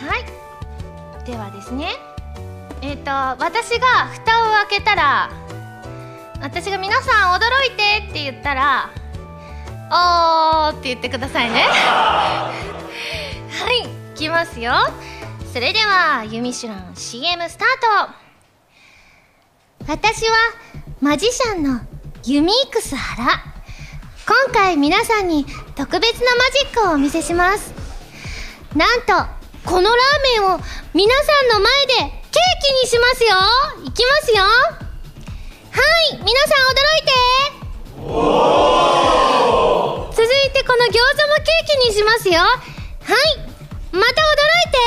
[0.06, 1.26] はい。
[1.26, 1.90] ではですね
[2.82, 5.30] えっ、ー、と私が蓋を開けたら
[6.41, 8.89] 私が皆さん驚いてって言ったら
[9.91, 11.62] おーって言ってくださいね。
[11.70, 12.52] は
[13.72, 14.74] いいきますよ。
[15.54, 17.67] それではユミシュラン CM スター
[18.08, 18.13] ト。
[19.88, 20.32] 私は
[21.02, 21.82] マジシャンの
[22.24, 23.44] ユミークス原。
[24.26, 27.74] 今回皆さんに特別なマジックをお見せします。
[28.76, 29.13] なんと
[29.65, 30.60] このラーメンを
[30.94, 31.67] 皆さんの
[32.00, 33.30] 前でケーキにしますよ。
[33.86, 34.44] いきますよ。
[34.44, 34.48] は
[36.13, 37.12] い皆さん驚いて。
[40.15, 42.39] 続いてこの餃子もケーキにしますよ。
[42.39, 43.38] はい
[43.91, 44.80] また驚いて。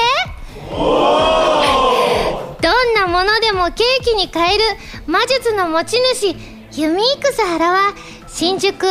[2.62, 4.64] どんなものでもケーキに変える。
[5.06, 6.34] 魔術の持ち主
[6.80, 7.92] ユミークス原は
[8.26, 8.86] 新宿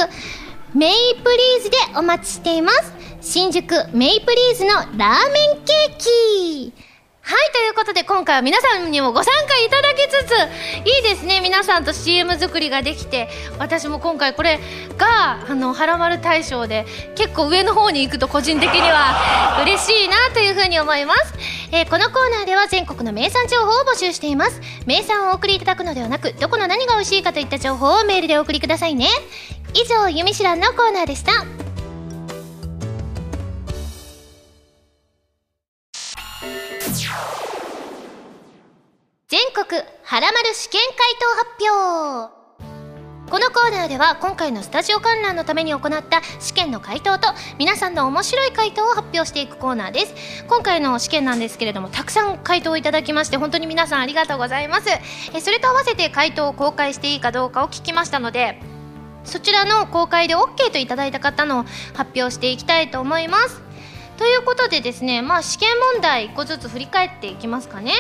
[0.76, 2.94] メイプリーズでお待ちしています。
[3.22, 6.93] 新宿メイプリーズのラーメンケーキ。
[7.26, 10.34] はいということで今回は皆さんにもご参加いただきつつ
[10.86, 11.40] いいですね。
[11.40, 14.60] 皆さんと CM 作りができて私も今回これ
[14.98, 21.34] があのはらまる大賞で結構上の方に行くと個人的には嬉しいなというふうに思います、
[21.72, 24.60] えー、このコーナーでは全国の名産情報を募集しています。
[24.86, 29.08] 名産をお送りいただくのではなくどこの何が美味しいかといった情報をメールでお送りくださいね。
[29.74, 31.63] 以上「ゆみしらん」のコーナーでした。
[39.54, 42.34] 国はらまる試験回答発表。
[43.30, 50.44] このコーナーでは今回のスタジオ観覧のために行った試験の回答と皆さんの面白い回答を発表していくコーナーです。
[50.48, 54.90] 今回の試験なんですけれどもたくさん回答をいただきまして本当に皆さんありがとうございます。
[54.90, 58.60] えそれと合わせて回答を公開していいかどうかを聞きましたので
[59.24, 61.64] そちらの公開で OK といただいた方の
[61.94, 63.62] 発表していきたいと思います。
[64.18, 67.94] ということでですねまあ試験問題1個ずつ振り返っていきますかね。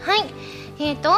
[0.00, 0.59] はい。
[0.80, 1.10] えーと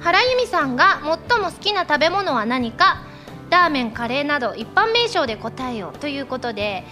[0.00, 3.02] 原由美さんが最も好きな食べ物は何か
[3.50, 6.84] ラーメンカレーなど一般名称で答えよということで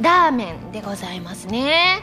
[0.00, 2.00] ラーメンでございますね。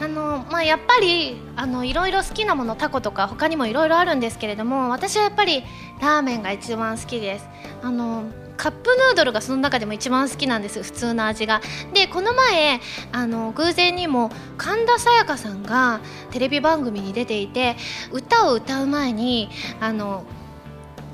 [0.00, 5.64] あのまあ、やっぱりあのいろいろ好きなものタコとか他にもいろいろあるんですけれども私はやっぱり
[6.02, 7.48] ラーメンが一番好きです。
[7.82, 8.24] あの
[8.56, 11.60] カップヌードルがその中でも一番好きなんです普通の味が。
[11.92, 12.80] でこの前
[13.12, 17.76] あの偶然にも神田沙也加さんがテレビ番組に出ていて
[18.12, 20.24] 歌を歌う前にあの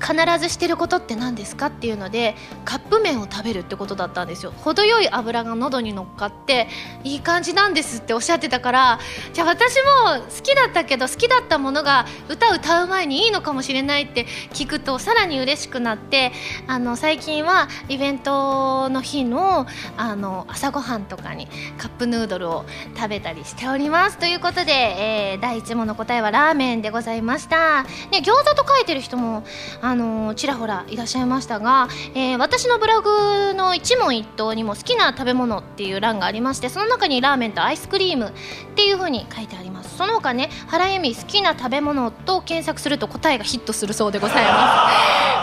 [0.03, 2.35] 必ずしてることって何ですかっていうので
[2.65, 4.51] カップ麺を食べるってことだったんですよ。
[4.51, 6.67] 程よい油が喉に乗っかって
[7.03, 8.99] いい感じなんですっておっしゃってたから
[9.33, 16.33] じゃあ私も好きだったけど好きだったものが歌歌う前にいいのかもしれないって聞くとさらに嬉しくなって
[16.67, 19.65] あの最近はイベントの日の
[19.97, 24.17] あの朝ごはんとかにカップヌードルを食べたりしております。
[24.17, 29.43] ということで、えー、第1問の答えはラーメンでございました、ね、餃子と書いてる人も
[29.81, 38.31] ああのちらほらいらっしゃいましたが、えー、私のブログの一問一答にも好きな食べ物っていう欄がありましてその中にラーメンとアイスクリームっ
[38.75, 39.95] ていう風に書いてあります。
[39.95, 44.53] その他ね原由美好きな食べ物と検索すると答えがヒットするそうでございます。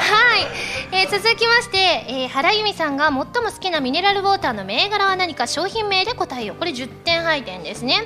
[0.11, 0.47] はい、
[0.91, 5.47] えー、続きまして、えー、原由美さんが最も好きなミネラルウォーターの銘柄は何か？
[5.47, 6.57] 商品名で答えよう。
[6.57, 8.03] これ10点配点ですね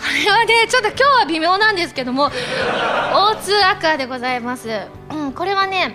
[0.00, 4.68] これはねちょっと今日は微妙なんですけども O2 アクアでございます、
[5.10, 5.94] うん、これはね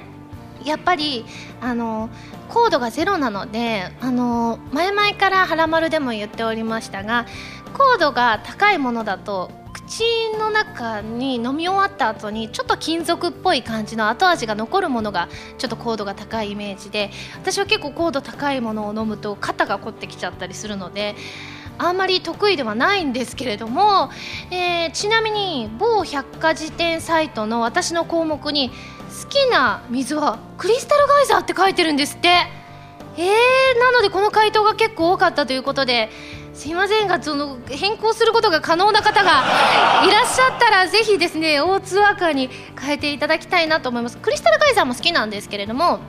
[0.64, 1.26] やっぱり
[1.60, 2.10] あの
[2.50, 7.26] 高度がゼロなのであの前々から「はらまる」でも言っておりましたが
[7.74, 10.04] 高度が高いものだと口
[10.40, 21.16] の中に飲み終わった後にちょっと金属っぽい感じの後味が残るものがちょっと高度が高いイメージで私は結構高度高いものを飲むと肩が凝ってきちゃったりするので
[21.78, 24.10] あんまり得意ではないんですけれども、
[24.52, 28.76] えー、ちなみに某百科事典サイトの私の項目に好
[29.30, 32.30] きな水はクリスタルガイザーって書いてるんですって。
[33.18, 36.10] えー、なのでこの回答が結構多かったということで
[36.54, 39.44] すいませんがその変更することが可能な方が
[40.06, 42.50] いらっしゃったらぜひですね大津アカーに
[42.80, 44.18] 変えていただきたいなと思います。
[44.18, 46.00] クリスタルガイザーも好きなんですけれども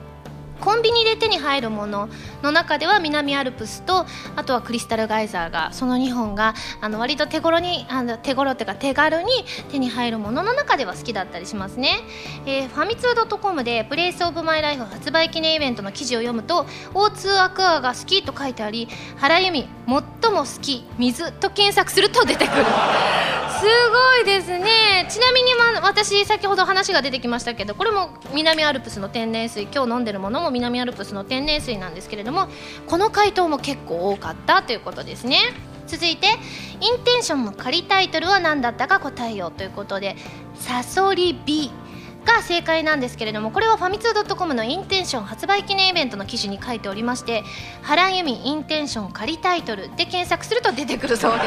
[0.61, 2.09] コンビニで手に入るもの
[2.41, 4.05] の中では南アルプスと
[4.35, 9.29] あとはクリスタルガイザーがその2本があの割と手頃にあの手頃っていうか手軽に
[9.69, 11.99] 手に入るものの中では好きだったりしますね、
[12.45, 18.87] えー、ファミツー .com で「プレイスオブマイライフ発売記念イベントの記事を読むと O2 アクアが好きと書いてあり
[19.17, 22.65] 原由美最も好き水と検索すると出てくる。
[23.57, 25.07] すごいですね。
[25.09, 32.47] ちなみに、ま、私先ほど話が出てきましたけどこれも南アルプスの天然水今日飲んでるものも南アルプスの天然水なんですけれども
[32.87, 35.37] この回答も結構多かったということですね。
[35.87, 36.27] 続いて
[36.81, 40.17] インテンションの仮タイトルは何だったか答えようということで
[40.53, 41.71] 「サソリビ」
[42.27, 47.43] が正解なんですけれどもこれはファミツー .com のインテンション発売記念イベントの記事に書いておりまして
[47.81, 51.39] 原由美インテンション仮タイトルで検索すると出てくるそうで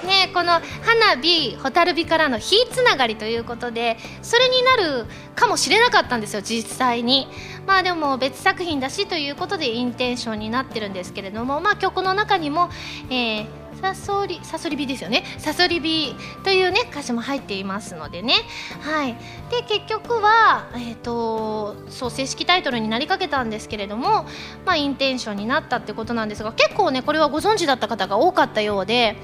[0.00, 0.06] す。
[0.06, 7.28] ねこの花火蛍火からの火つながりということでそれになるかもしれなかったんですよ実際に。
[7.66, 12.70] まあでも別作品だしということでインテンションになってるんですけれどもまあ曲の中にも、
[13.10, 15.24] えーサソリサソリビですよね。
[15.38, 16.14] サソリビ
[16.44, 18.34] というね歌詞も入っていますのでね。
[18.80, 19.14] はい。
[19.50, 24.26] で結局はえっ、ー、とそう正式タイトルになりかけたんですけれども
[24.64, 29.16] まあインテンションになったってことなんですが結構ねこれはご存知だった方が多かったようで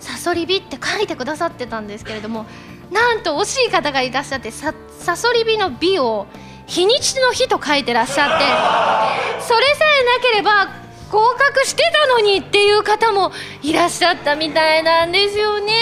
[0.00, 2.46] サソリビって書いてくださってたんですけれども
[2.90, 6.26] なんと惜しい方がいらっしゃってササソリビの美を
[6.66, 13.32] 日にちの日と書いてらっしゃってそれさえなければ合格してたのにっていう方も
[13.62, 15.72] いらっしゃったみたいなんですよね。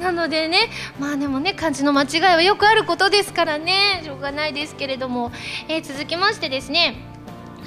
[0.00, 4.02] なのでねまあでもね漢字の間違いはよくあることですからね。
[4.04, 5.32] しょうがないですけれども、
[5.68, 7.15] えー、続きましてですね。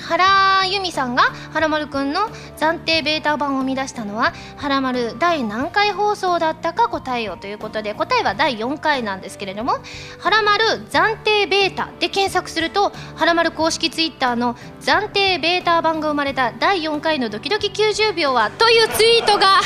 [0.07, 2.21] 原由美さんがはらまるくんの
[2.57, 9.79] 暫定ベータ版を生み出したのははらまる第何回放送だったか答えようということで答えは第4回なんですけれども
[10.19, 19.59] はらまる暫定ベータで検索するとはらまる公式ツイッターの暫定ベータ版が生まれた第4回のドキドキ90秒はというツイートが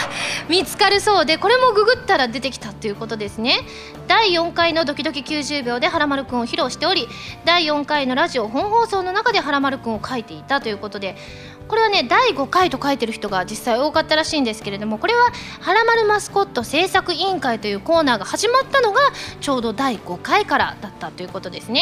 [0.50, 3.62] 見つかるそうでこれもググったら出てきたということですね。
[4.08, 7.08] 第4回のドキドキ90秒ではらまるくんを披露しており
[7.46, 11.16] 第4回のラジオ本放送の中ではらまるくんを書いていたということで
[11.68, 19.00] これはね第5回と書いてる人が実際多かったらしいんですけれどもこれは「はらまるマスコット制作委員会」というコーナーが始まったのが
[19.40, 21.82] ちょうど第5回からだったということですね。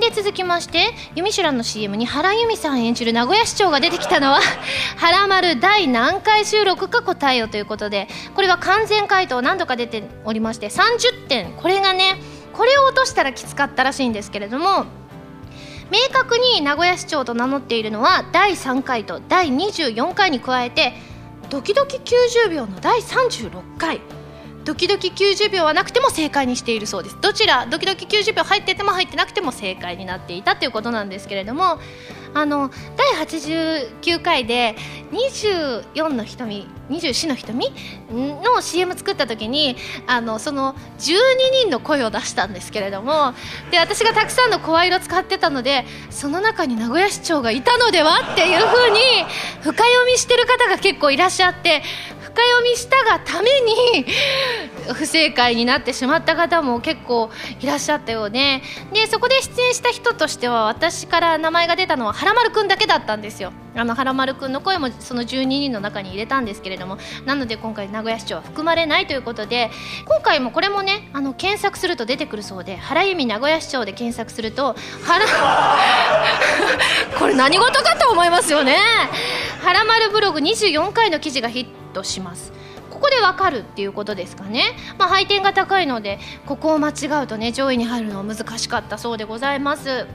[0.00, 4.40] で続きまして「ユミシュラン」の CM に原由美さん演じる名古屋市長が出てきたのは
[4.96, 11.52] 「はらまる第何回収録か答えよ」ということでこれは完全回答何度か出ておりまして30点。
[11.52, 12.20] これがね
[12.52, 14.86] これを落としたらきつかったらしいんですけれども
[15.92, 20.94] 明確に名古屋市長と名乗っているのは第3回と第24回に加えて
[21.50, 24.00] ドキドキ90秒の第36回。
[24.64, 27.20] ドキドキ90秒はなくても正解にしているそうです。
[27.20, 31.78] どちらドキドキ90秒入ってても入ってなくても正解になっていたということなんですけれども
[32.32, 34.76] あの第89回で
[35.12, 37.70] 24の瞳24の瞳
[38.10, 41.16] の CM 作った時にあのその12
[41.62, 43.34] 人の声を出したんですけれども
[43.70, 49.00] で私がたくさんの声色使ってたのでその中に名古屋市長がいたのではっていうふうに
[49.60, 51.82] 深読みしてる方が結構いらっしゃって
[52.20, 54.06] 深読みしたがために
[54.94, 63.52] 不正解になってしまった方も結構いらっしゃったようででそこで出演した人としては私から名前が出たのははらまるくんだけだったんですよ。
[63.74, 69.70] あのはらまるくんの声もその12人の中に入れたんですけれどもなので今回名古屋市長は含まれないということで
[70.06, 75.24] 今回もこれもねあの検索すると出てくるそうで原由美名古屋市長で検索すると原
[77.18, 78.76] これ何事かと思いますよね。
[79.62, 82.52] はらまるブログ24回の記事がヒットします。
[82.90, 90.06] ここでわかるっていうことですかね、まあ、配点が高いのでここを間違うとね上位に入るのは難しかったそうでございます。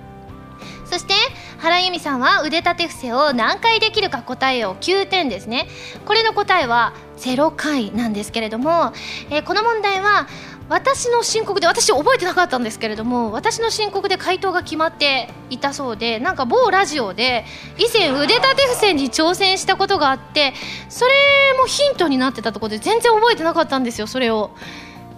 [0.89, 1.13] そして
[1.59, 5.67] 原由美さんは腕立て伏せを何回できるか答えを9点ですね
[6.05, 8.93] これの答えは0回なんですけれども、
[9.29, 10.27] えー、この問題は
[10.69, 17.45] 私の申告で私覚えてなかったんですけれども私の申告で回答が決まっていたそうでなんか某ラジオで
[17.77, 20.53] 以前腕立て伏せに挑戦したことがあって
[20.89, 21.13] それ
[21.57, 24.51] もヒントになってたところで全然覚えてなかったんですよそれを。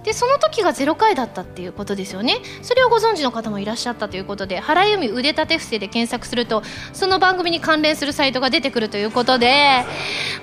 [0.03, 2.37] でその時が0回だったっていうことですよね。
[2.61, 9.83] それをご存知の方もいらっしゃったということで原由美腕立て伏せで検索するとその番組に関連するサイトが出てくるということで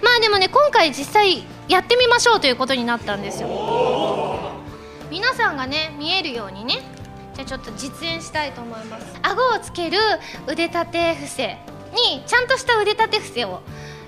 [0.03, 3.49] まあでもね今回実際やってみましょうということになったんですよ。
[5.11, 6.83] 皆さんがね見えるようにね
[7.35, 9.07] じゃあちょっと実演したいと思います。
[9.23, 9.99] 顎をつける
[10.47, 11.59] 腕立て伏せ
[12.11, 13.63] にちゃんとした腕立て伏せを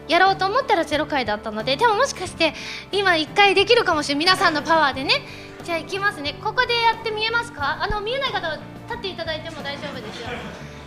[0.08, 2.54] やろうと思ったら0回だったのででももしかして
[2.92, 5.22] 今1回できるかもしれない皆さんのパワーでね。
[5.64, 6.34] じゃあいきますね。
[6.42, 7.82] ここでやって見えますか？
[7.82, 10.28] あの見えない方は立っていただいても大丈夫ですよ。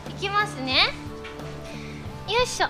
[0.09, 0.93] いきますね。
[2.27, 2.67] よいしょ。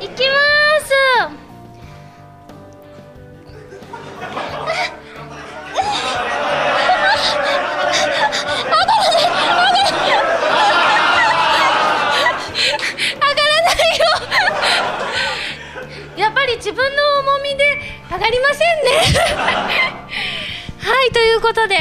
[0.00, 0.14] いきま
[0.84, 0.92] す。
[18.14, 19.34] 上がりませんね。
[20.78, 21.76] はいということで。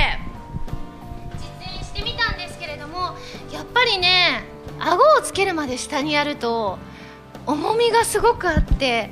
[1.38, 3.16] 実演してみたんですけれども
[3.52, 4.44] やっぱりね
[4.80, 6.80] 顎をつけるまで下にやると
[7.46, 9.12] 重みがすごくあって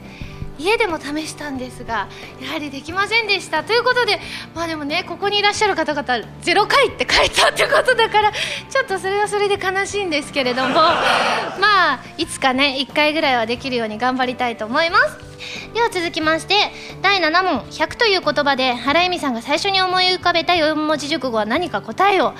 [0.57, 2.07] 家でも試したんですが
[2.41, 3.63] やはりできませんでした。
[3.63, 4.19] ということで
[4.55, 10.73] まあでもねここにいらっしゃる方々0回って書いたってことだからちょっとそれはそれで悲しいんですけれども。
[10.73, 15.30] まあいつかね1回ぐらいはできるように頑張りたいと思います。
[15.73, 16.55] では続きまして
[17.01, 22.33] 第7問100という言葉で原由美さんが最初に思い浮かべた4文字熟語は何か答えを。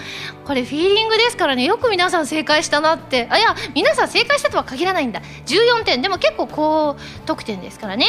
[0.46, 3.28] これフィーリングですからねよく皆さん正解したなって。
[3.30, 5.22] あいや皆さん正解したとは限らないんだ。
[5.46, 6.02] 14点。
[6.02, 6.96] でも結構高
[7.26, 8.06] 得点ですからね、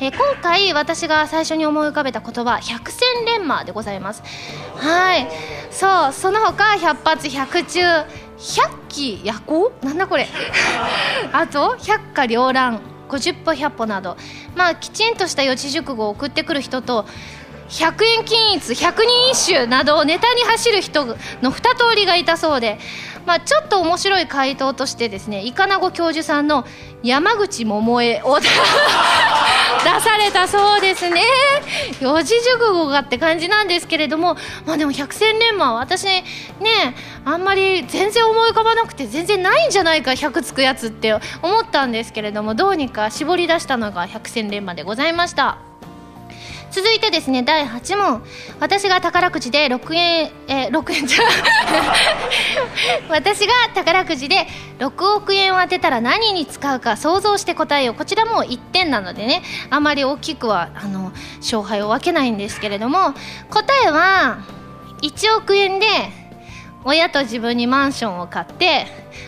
[0.00, 4.22] えー、今回私が最初に思い浮かべた言葉百戦錬磨でございます。
[4.76, 5.28] はい。
[5.70, 9.72] そうその他百発百中百鬼夜行？
[9.82, 10.28] なんだこれ。
[11.32, 12.93] あと百花繚乱。
[13.08, 14.16] 50歩100歩など、
[14.54, 17.06] まあ、きちんとした四字熟語を送ってくる人と
[17.68, 22.78] 100円均一100人一首などをネタに走る人の2通りがいたそうで、
[23.26, 26.64] まあ、ちょっと面白い回答としてですねイカナゴ教授さんの
[27.02, 28.38] 山口百恵を。
[29.82, 31.22] 出されたそうですね
[32.00, 34.36] 四字熟語がって感じなんですけれども、
[34.66, 36.22] まあ、でも百戦錬磨私ね
[37.24, 45.73] あんまり全然思い浮かばなくて全然ないんじゃないか100つくやつって思ったんですけれどもどうにか絞り出したのが百戦錬磨でございました。
[46.74, 48.24] 続いてですね第8問。
[48.58, 51.18] 私が宝くじで6円え、6円じゃ
[53.08, 54.48] 私が宝くじで
[54.80, 57.94] 6億円を当てたら何に使うか想像して答えよう。
[57.94, 63.14] こちらも1点なのでねあまり大きくはあの勝敗を分けないんですけれども
[63.50, 64.38] 答えは
[65.00, 65.86] 1億円で
[66.84, 68.86] 親と自分にマンションを買って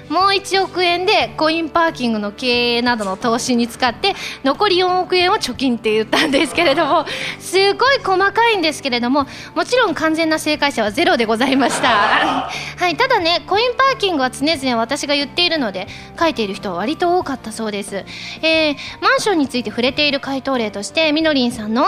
[0.08, 7.06] もう1億円でコインパーキングの経営などの投資に使って残り4億円を貯金って言ったんですけれども
[7.38, 11.88] すごい細かいんですけれどももちろん完全な正解者はゼロでございました。
[12.78, 15.88] はいただねコインパーキングは常々私が言っているので
[16.18, 18.04] 書いている人は割と多かったそうです、
[18.42, 21.86] えー、マンションについて触れている回答例としてみのりんさんの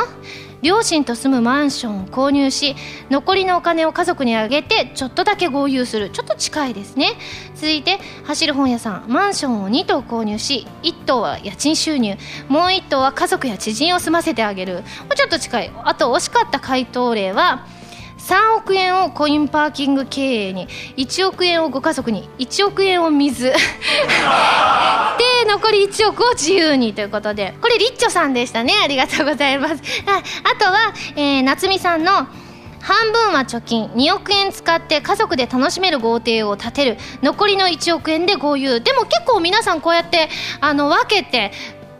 [0.62, 2.74] 両親と住むマンションを購入し
[3.10, 6.10] 残りのお金を家族にあげてちょっとだけ合流する。
[6.10, 7.12] ちょっと近いですね。
[7.54, 12.16] 続いて走る本屋さんマンションを2棟購入し1棟は家賃収入。
[12.48, 14.82] もう1棟は家族や知人を住ませてあげる。
[15.16, 15.72] ちょっと近い。
[15.84, 17.66] あと惜しかった回答例は
[18.28, 20.68] 3億円をコインパーキング経営に
[20.98, 23.46] 1億円をご家族に1億円を水。
[23.48, 23.54] で
[25.48, 27.54] 残り1億を自由にということで。
[27.62, 28.74] これリッチョさんでしたね。
[28.84, 29.76] ありがとうございます。
[30.06, 32.26] ああとは、えー、夏美さんの
[32.80, 33.86] 半分は貯金。
[33.88, 36.98] 2億円使って家族で楽しめる豪邸を建てる。
[37.22, 38.82] 残りの1億円で豪遊。
[38.82, 40.28] でも結構皆さんこうやって
[40.60, 41.50] あの分けて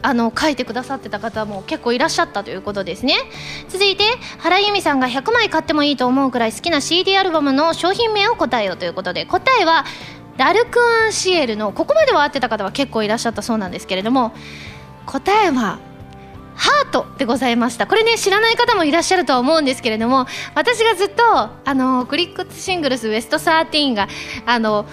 [0.01, 3.15] あの書いてくださってた方も結構いらっしゃったということですね。
[3.67, 4.03] 続いて
[4.39, 9.85] 原由美さんが100枚買ってもいいと思うくらい好きな CD アルバムの商品名を答えようということで答えは
[10.37, 14.31] ラルク・アンシエルのここまでは合ってた方は結構いらっしゃったそうなんですけれども
[15.05, 15.79] 答えは
[16.55, 17.87] ハートでございました。
[17.87, 24.09] これね知らない方もいらっしゃるとは思うんですけれども私がずっとあのクリックシングルスウエスト13が
[24.45, 24.85] あの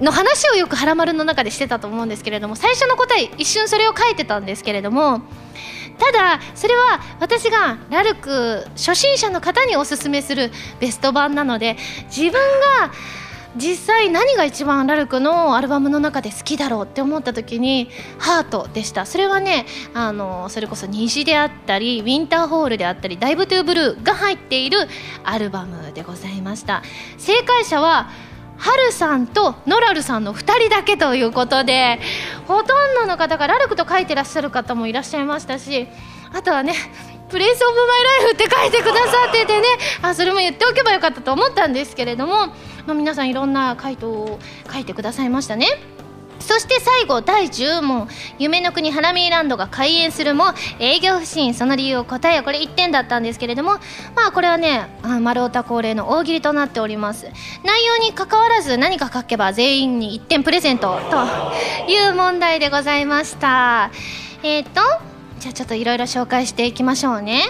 [0.00, 5.22] の話をよく「はらまる」の中でしてたと思うんですけれども最初の答え一瞬それを書いてたんですけれども
[5.98, 11.76] ただそれは私がラルク初心者の方におすすめするベスト版なので
[12.06, 12.92] 自分が
[13.56, 17.88] 実際何が一番ラルクのアルバムの中で好きだろうって思った時に
[18.18, 19.06] 「ハート」でした。
[19.06, 24.88] それはねあのそれこそ虹であったりウィンターホールであったりダイブ・トゥ・ブルーが入っている
[25.22, 26.82] アルバムでございました。
[27.16, 28.10] 正解者は
[28.64, 31.98] ハルさんとノラルさんの2人だけということで
[32.48, 35.86] ほとんどの方がラルクと書いてらっしゃる方もいらっしゃいましたし
[36.32, 36.72] あとはね
[37.28, 39.66] プレイスオブマイライフって書いてくださっててね
[40.00, 42.46] あそれも言っておけばよかったと思ったんですけれども、
[42.86, 44.38] まあ、皆さんいろんな回答を
[44.72, 45.93] 書いてくださいましたね。
[46.44, 48.06] そして最後第10問
[48.38, 50.44] 夢の国ハラミーランドが開園するも
[50.78, 53.72] 営業不振その理由を答えこれ1点だったんですけれども
[54.14, 54.86] まあこれはね
[55.20, 57.26] 丸太恒例の大喜利となっております。
[57.64, 63.90] 内容にかかわらず何か書けば全員に1点プレゼントという問題でございました。
[64.42, 64.80] えっ、ー、と
[65.40, 67.42] じゃあちょっといろいろ紹介していきましょうね。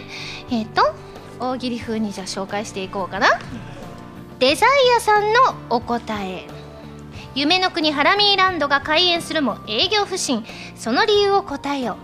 [0.50, 0.94] えっ、ー、と
[1.40, 3.28] 大喜利風にじゃあ紹介していこうかな。
[4.38, 5.40] デザイアさんの
[5.70, 6.53] お答え。
[7.34, 10.44] 夢の国ハラミーランドが開園するも営業不振。
[10.76, 11.96] その理由を答えよ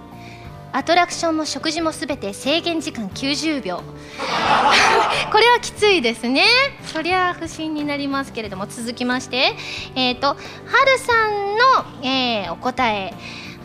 [0.73, 3.83] アトラクションも食事もすべて制限時間90秒。
[5.33, 6.45] これはきついですね。
[6.85, 8.67] そりゃ不審になりますけれども。
[8.67, 9.57] 続きまして。
[9.95, 11.57] えっ、ー、とはるさん
[12.03, 13.15] の、えー、お答え。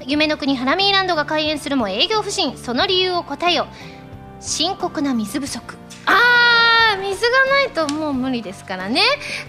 [0.05, 2.57] 夢の国ハラミーランドが開園するも営業不振。
[2.57, 3.68] その理由を答えよ
[4.39, 5.78] 深刻な水不足。
[6.05, 6.45] あ
[6.98, 9.02] 水がないともう無理ですからね。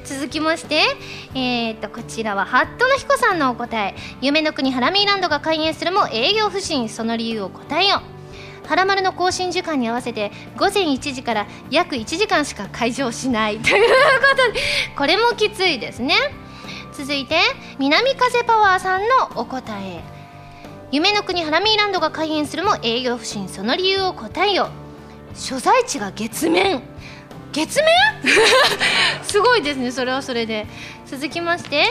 [0.05, 0.83] 続きまして
[1.35, 3.95] えー、とこちらはハットの彦さんのお答え。
[4.21, 8.03] 夢の国ハラミーランドが開園するも営業不振その理由を答えよ
[8.67, 13.59] はらまるの更新時間に合わせて午前1時から約1時間しか開場しない。
[13.59, 13.95] というこ
[14.31, 14.61] とで
[14.97, 16.15] これもきついですね。
[16.93, 17.37] 続いて
[17.79, 20.03] 南風パワーさんのお答え。
[20.93, 24.69] 夢の国ハラミーランドが開園するも営業不振その理由を答えよ
[25.35, 26.83] 所在地が月面。
[27.57, 27.95] 月面？
[29.25, 30.67] すごいですねそれはそれで。
[31.07, 31.85] 続きまして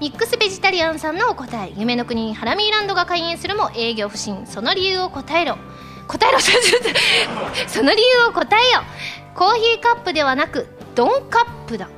[0.00, 1.72] ミックスベジタリアンさんのお答え。
[1.76, 4.46] 夢の国ハラミーランドが開園するも営業不振。
[4.46, 5.56] その理由を答えろ。
[6.08, 6.38] 答えろ
[7.68, 8.82] その理由を答えよ。
[9.34, 11.88] コーヒーカップではなくドンカップだ。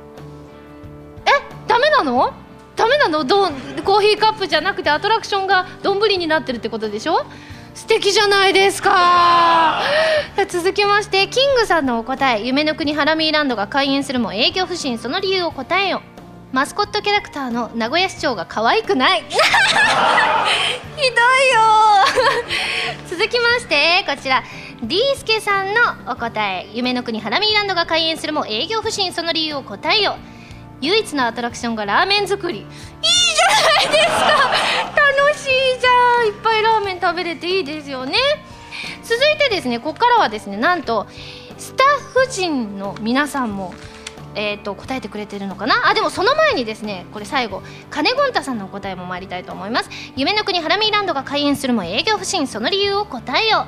[1.25, 1.29] え
[1.67, 2.31] ダメなの？
[2.75, 3.23] ダメなの？
[3.25, 3.53] ドン
[3.83, 7.25] コーヒーカップじゃなくてアトラクションが丼になってるってことでしょ？
[7.79, 9.81] 素敵じゃないですか。
[10.49, 16.01] 続きましてキングさんのお答え夢の国ハラミーランドが開園するも営業不振その理由を答えよ
[16.51, 19.23] マスコットキャラクターの名古屋市長が可愛くない。
[19.31, 19.41] ひどい
[21.55, 21.61] よ。
[23.09, 24.43] 続きましてこちら。
[24.83, 30.17] D スケさんのお答え夢の国ハラミーランドが開園するも営業不振その理由を答えよ
[30.81, 32.59] 唯一のアトラクションがラーメン作り。
[32.59, 34.68] いいじゃないですか。
[35.79, 38.17] じゃんいっぱいラーメン食べれていいですよね。
[39.03, 41.07] 続いてですねここからはですねなんと
[41.57, 43.73] スタッフ陣の皆さんも
[44.35, 45.89] えーと、答えてくれてるのかな？
[45.89, 49.89] あでもその前にですねこれ最後金ゴンタさんの答えも参りたいと思います。
[50.15, 53.65] 夢の国ハラミーランドが開園するも営業不振その理由を答えよ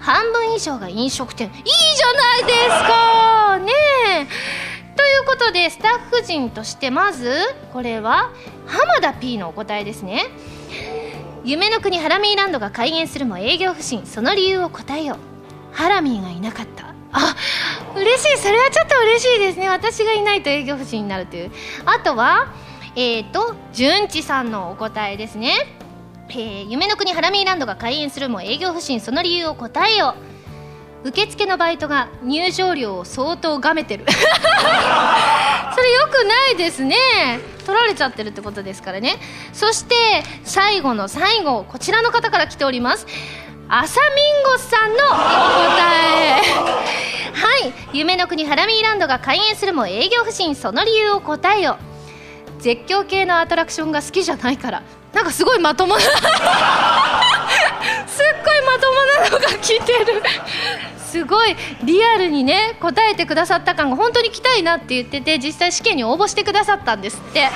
[0.00, 0.02] う。
[0.02, 1.48] 半分以上が飲食店。
[1.48, 3.58] いいじゃないですか！
[3.58, 3.72] ね
[4.22, 4.26] え。
[4.96, 7.30] ということでスタッフ陣としてまず
[7.72, 8.32] これは
[8.66, 10.24] 浜田 P のお答えですね。
[11.44, 14.06] 夢の国ハラミーランドが開園するも営業不振。
[14.06, 15.74] その理由を答えよう。
[15.74, 16.94] ハラミーがいなかった。
[17.12, 17.34] あ
[17.96, 18.38] 嬉しい。
[18.38, 19.68] それはちょっと嬉しいですね。
[19.68, 21.50] 私がいないと営業不振になるという。
[21.84, 22.52] あとは
[22.94, 25.54] えっ、ー、と純知さんのお答えですね。
[26.28, 29.00] えー、夢の国ハラミーランドが開園するも営業不振。
[29.00, 30.31] その理由を答えよう。
[31.04, 34.04] 受付のバイトが入場料を相当がめてる。
[34.10, 36.96] それよくないですね。
[37.66, 39.18] 取られちゃってるってことですからね。
[39.52, 39.94] そして
[40.44, 43.06] 最後の最後こちらの方から来ております。
[43.68, 45.16] アサミンゴスさんのお答
[46.14, 46.42] え。
[47.34, 47.72] はい。
[47.92, 50.54] 夢の国ハラミーランドが開園するも営業不振。
[50.54, 51.78] その理由を答えよ
[52.58, 54.82] 絶叫系のアトラクションが好きじゃないから。
[55.12, 56.00] なんかすごいまともな。
[58.06, 60.22] すっごいまともなのが来てる。
[60.98, 61.54] すごい
[61.84, 67.50] リアルにね答えてくださった感が本当に来たいなって言ってて実際試験に応募してくださったんですって。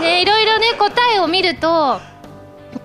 [0.00, 2.00] ねいろいろね答えを見ると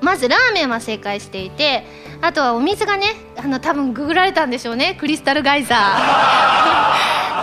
[0.02, 1.86] まずラーメンは正解していて
[2.22, 3.06] あとはお水がね
[3.38, 5.76] あの多分ググられたんでしょうねクリスタルガイザ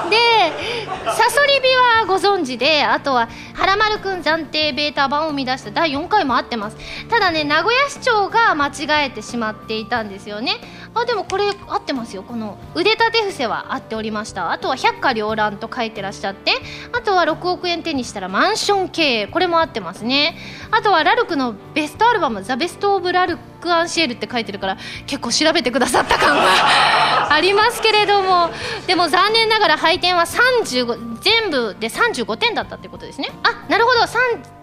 [0.06, 0.10] ー。
[0.10, 0.16] で
[1.04, 1.68] サソリビ
[2.00, 6.76] はご存知であとは「はらまるくん暫定ベータ版」を生み出した第4回も合ってます。
[7.08, 10.56] ただね名古屋市長が間違えてしまっていたんですよね。
[10.94, 12.22] あでもこれ合ってますよ。
[12.22, 14.52] この腕立て伏せは合っておりました。
[14.52, 16.52] あとは百花繚乱と書いてらっしゃって
[16.92, 19.26] あとは6億円手にしたらマンション経営。
[19.26, 20.36] これも合ってますね。
[20.70, 24.76] あとはラルクのベストアルバム「ザ・ベスト・オブ・ラルク・アンシエル」って書いてるから
[25.06, 26.44] 結構調べてくださった感が
[27.32, 28.50] ありますけれども。
[28.86, 33.30] でも残念ながら配点は35全部で35点だったってことですね。
[33.42, 34.00] あなるほど。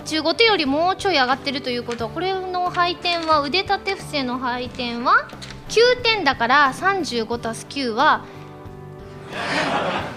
[0.06, 2.06] 35点よりもうちょい上がってるということ。
[2.06, 5.26] はこれの配点は腕立て伏せの配点は
[5.72, 8.26] 9点だから35たす9は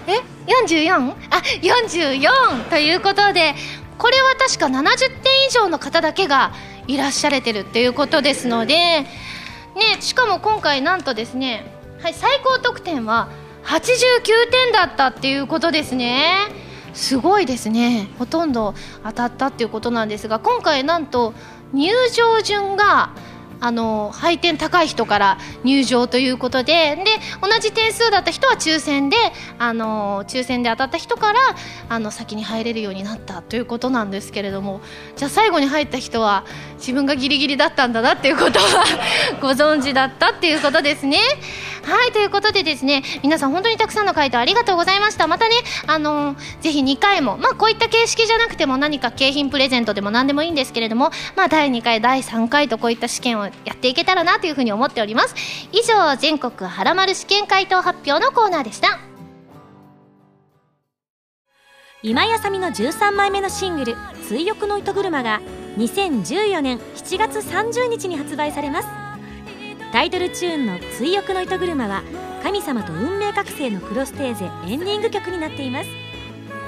[0.05, 1.15] え 44?
[1.31, 3.55] あ44ということで
[3.97, 6.51] これは確か70点以上の方だけが
[6.87, 9.07] いらっしゃれてるっていうことですので、ね、
[10.01, 13.29] しかも今回なんとですね、はい、最高得点は
[13.63, 16.35] 89点だったっていうことですね。
[16.93, 18.07] すごいですね。
[18.19, 21.33] ほとんど当たったっていうことなんですが今回なんと
[21.73, 23.11] 入場順が
[23.59, 27.03] あの配点高い人から入場ということでで
[27.41, 29.17] 同じ点数だった人は抽選で
[29.59, 31.39] あの抽選で当たった人から
[31.89, 34.81] あの先に入れるようになったということなんですけれども
[35.15, 36.45] じゃあ最後に入った人は
[36.77, 38.83] 自分がギリギリだったんだなっていうことは
[39.41, 41.19] ご存知だったっていうことですね。
[41.85, 55.35] はいということでですね皆さん本当にたくさんの回答ありがとうございましたまたねあのー、ぜひ2回もまあこういった形式じゃなくても何か景品プレゼントでも何でもいいんですけれどもまあ第2回第3回とこういった試験をやっていけたらなというふうに思っております。
[55.71, 58.99] 以上全国はらまる試験回答発表のコーナーでした。
[62.03, 63.95] 今井あさみの13枚目のシングル
[64.29, 65.41] 「追憶の糸車」が
[65.77, 68.87] 2014年7月30日に発売されます。
[69.91, 72.03] タイトルチューンの「追憶の糸車」は
[72.43, 75.89] 神様と運命覚醒のクロステーゼエンディング曲になっています。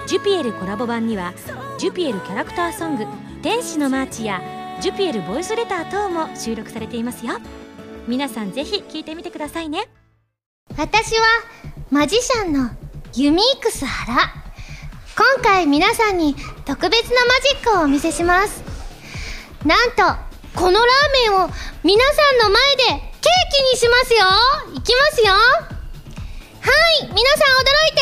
[0.08, 1.34] ジュピエルコラボ版には
[1.78, 3.06] ジュピエルキャラクターソング
[3.44, 4.42] 「天使のマーチ」や
[4.80, 7.40] ジュピエルボイスレター等も収録されていますよ。
[8.08, 9.90] 皆さんぜひ聴いてみてくださいね。
[10.78, 11.26] 私は
[11.90, 12.70] マジシャンの
[13.16, 14.16] ユミークス原。
[15.18, 18.64] 今回皆さんに特別なマジックをお見せします。
[19.66, 20.04] なんと
[20.56, 21.50] このラーメンを
[21.84, 23.02] 皆さんの前でケー
[23.52, 24.26] キにしますよ。
[24.76, 25.32] いきますよ。
[25.34, 25.40] は
[27.02, 28.02] い皆さん驚いて。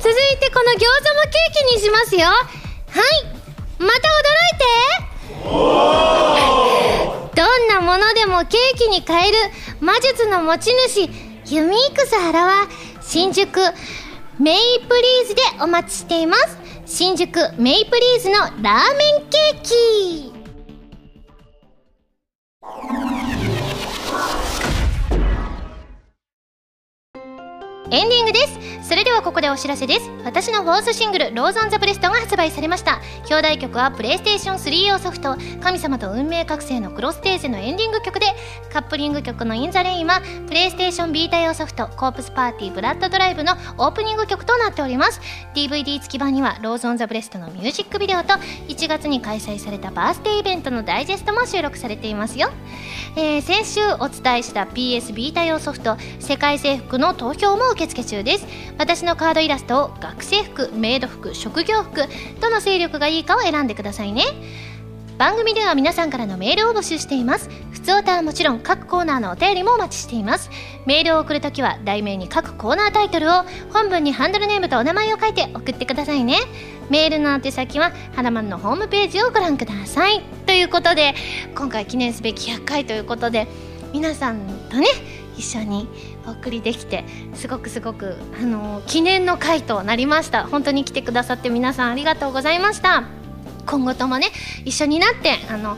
[0.00, 2.26] 続いてこの餃子もケーキにしますよ。
[2.28, 2.36] は
[3.00, 3.43] い
[3.78, 4.20] また驚
[4.52, 4.64] いて。
[7.34, 9.38] どんなものでもケーキに変える
[9.80, 11.08] 魔術の持ち主
[11.54, 12.68] ユミークス原は
[13.02, 13.60] 新宿
[14.38, 16.58] メイプリーズでお待ちしています。
[16.86, 20.34] 新宿メイプリーズのラーメンケーキ。
[27.90, 28.88] エンディングです。
[28.88, 30.10] それではここでお知らせです。
[30.24, 33.00] 私のフォースシングル「Rose on the breast」が発売されました。
[33.30, 38.26] 表題曲はプレイステーション3用ソフト「神様と運命覚醒のクロステーゼ」のエンディング曲で
[38.72, 45.20] カップリング曲の「IN THE RAIN」はプレイステーションビータ用ソフト「コープスパーティーブラッドドライブ」のオープニング曲となっております。
[45.54, 48.34] DVD 付き版には「ローズ・オン・ザ・ブレスト」のミュージックビデオと
[48.68, 52.50] 1月に開催されたバースデーイベントのダイジェストも収録されていますよ。
[53.16, 58.46] えー、先週お伝えした PS ビータ用ソフト世界征服の投票も受付中です。
[58.78, 62.02] 私のカードイラストを学生服メイド服職業服
[62.40, 64.22] どの勢力がいいかを選んでくださいね。
[65.18, 67.48] 番組では皆さんからのメールを募集しています。
[67.70, 70.50] ふつおたはもちろん各コーナーのお便りもお待ちしています。
[70.86, 76.38] メールを送るときは題名に各コーナータイトルを本文にハンドルネームとお名前を書いて送ってくださいね。
[76.90, 80.20] メールの宛先ははらまんのホームページをご覧ください。
[80.46, 81.14] ということで
[81.54, 83.46] 今回記念すべき100回ということで
[83.92, 84.38] 皆さん
[84.70, 84.86] とね
[85.36, 85.88] 一緒に
[86.26, 87.04] お送りできて
[87.34, 90.46] すごくすごくあの記念の回となりました。
[90.46, 93.04] 本当に来てくださって皆さんありがとうございました。
[93.66, 94.28] 今後ともね
[94.64, 95.76] 一緒になってあの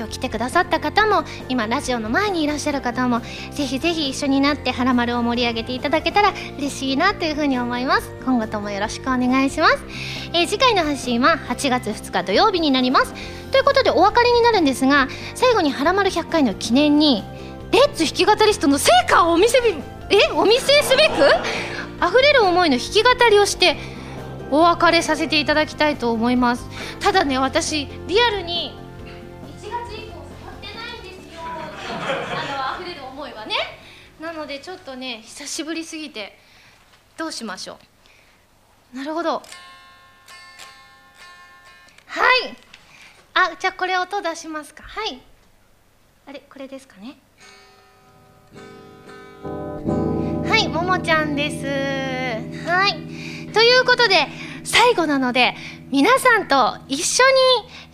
[0.00, 3.20] 今日来てくださった方も今ラジオの前にいらっしゃる方も
[3.50, 8.10] ぜひぜひ一緒になって「はらまる」を盛り上げていただけたら嬉しいなというふうに思います。
[8.24, 9.76] 今後ともよろしくお願いします、
[10.32, 13.12] えー、次回の発信は8月2日土曜日になります。
[13.52, 17.22] ということでお別れになるんですが最後に「はらまる100回」の記念に
[17.72, 19.58] レッツ弾き語りストの成果をお見せ
[20.10, 21.12] えお見せすべく？
[22.04, 23.76] 溢れる思いの弾き語りをして
[24.50, 26.66] お別れさせていただきたいと思います。
[26.98, 28.72] ただね私リアルに
[29.60, 31.40] 1月以降触ってないんですよ。
[31.42, 33.54] あの溢れる思いはね。
[34.20, 36.36] なのでちょっとね久しぶりすぎて
[37.16, 37.78] どうしましょ
[38.92, 38.96] う。
[38.96, 39.34] なるほど。
[39.34, 39.40] は
[42.44, 42.56] い。
[43.34, 44.82] あじゃあこれ音出しますか。
[44.82, 45.22] はい。
[46.26, 47.16] あれこれですかね。
[50.60, 51.64] はいももちゃんです。
[52.68, 52.92] はい。
[53.54, 54.26] ということで
[54.62, 55.54] 最後なので
[55.90, 57.24] 皆さんと一緒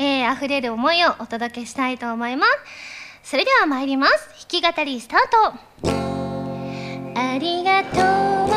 [0.01, 2.45] に、えー、溢れる思いをお届けしたいと思いま
[3.23, 3.31] す。
[3.31, 4.51] それでは参ります。
[4.51, 7.21] 弾き語りスタート。
[7.21, 8.56] ありがとう。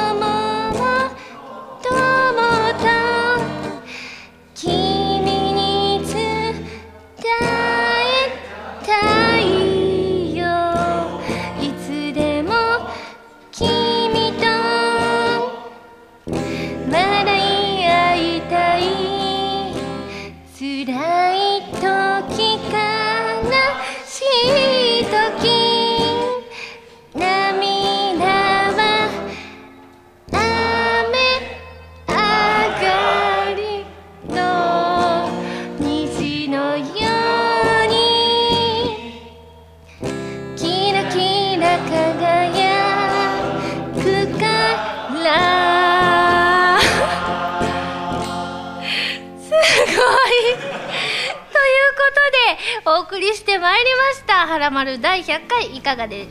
[53.19, 54.47] 送りしてまいりました。
[54.47, 56.27] はらまる第100回いかがで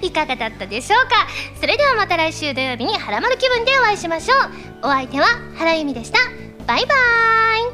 [0.00, 1.26] いかがだったでしょうか？
[1.60, 4.38] それではまた来週土曜日にはらまる気分でお会いしましょう。
[4.82, 6.20] お相手は原由美でした。
[6.68, 6.94] バイバ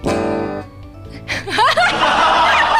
[0.05, 0.25] ー
[2.77, 2.80] イ。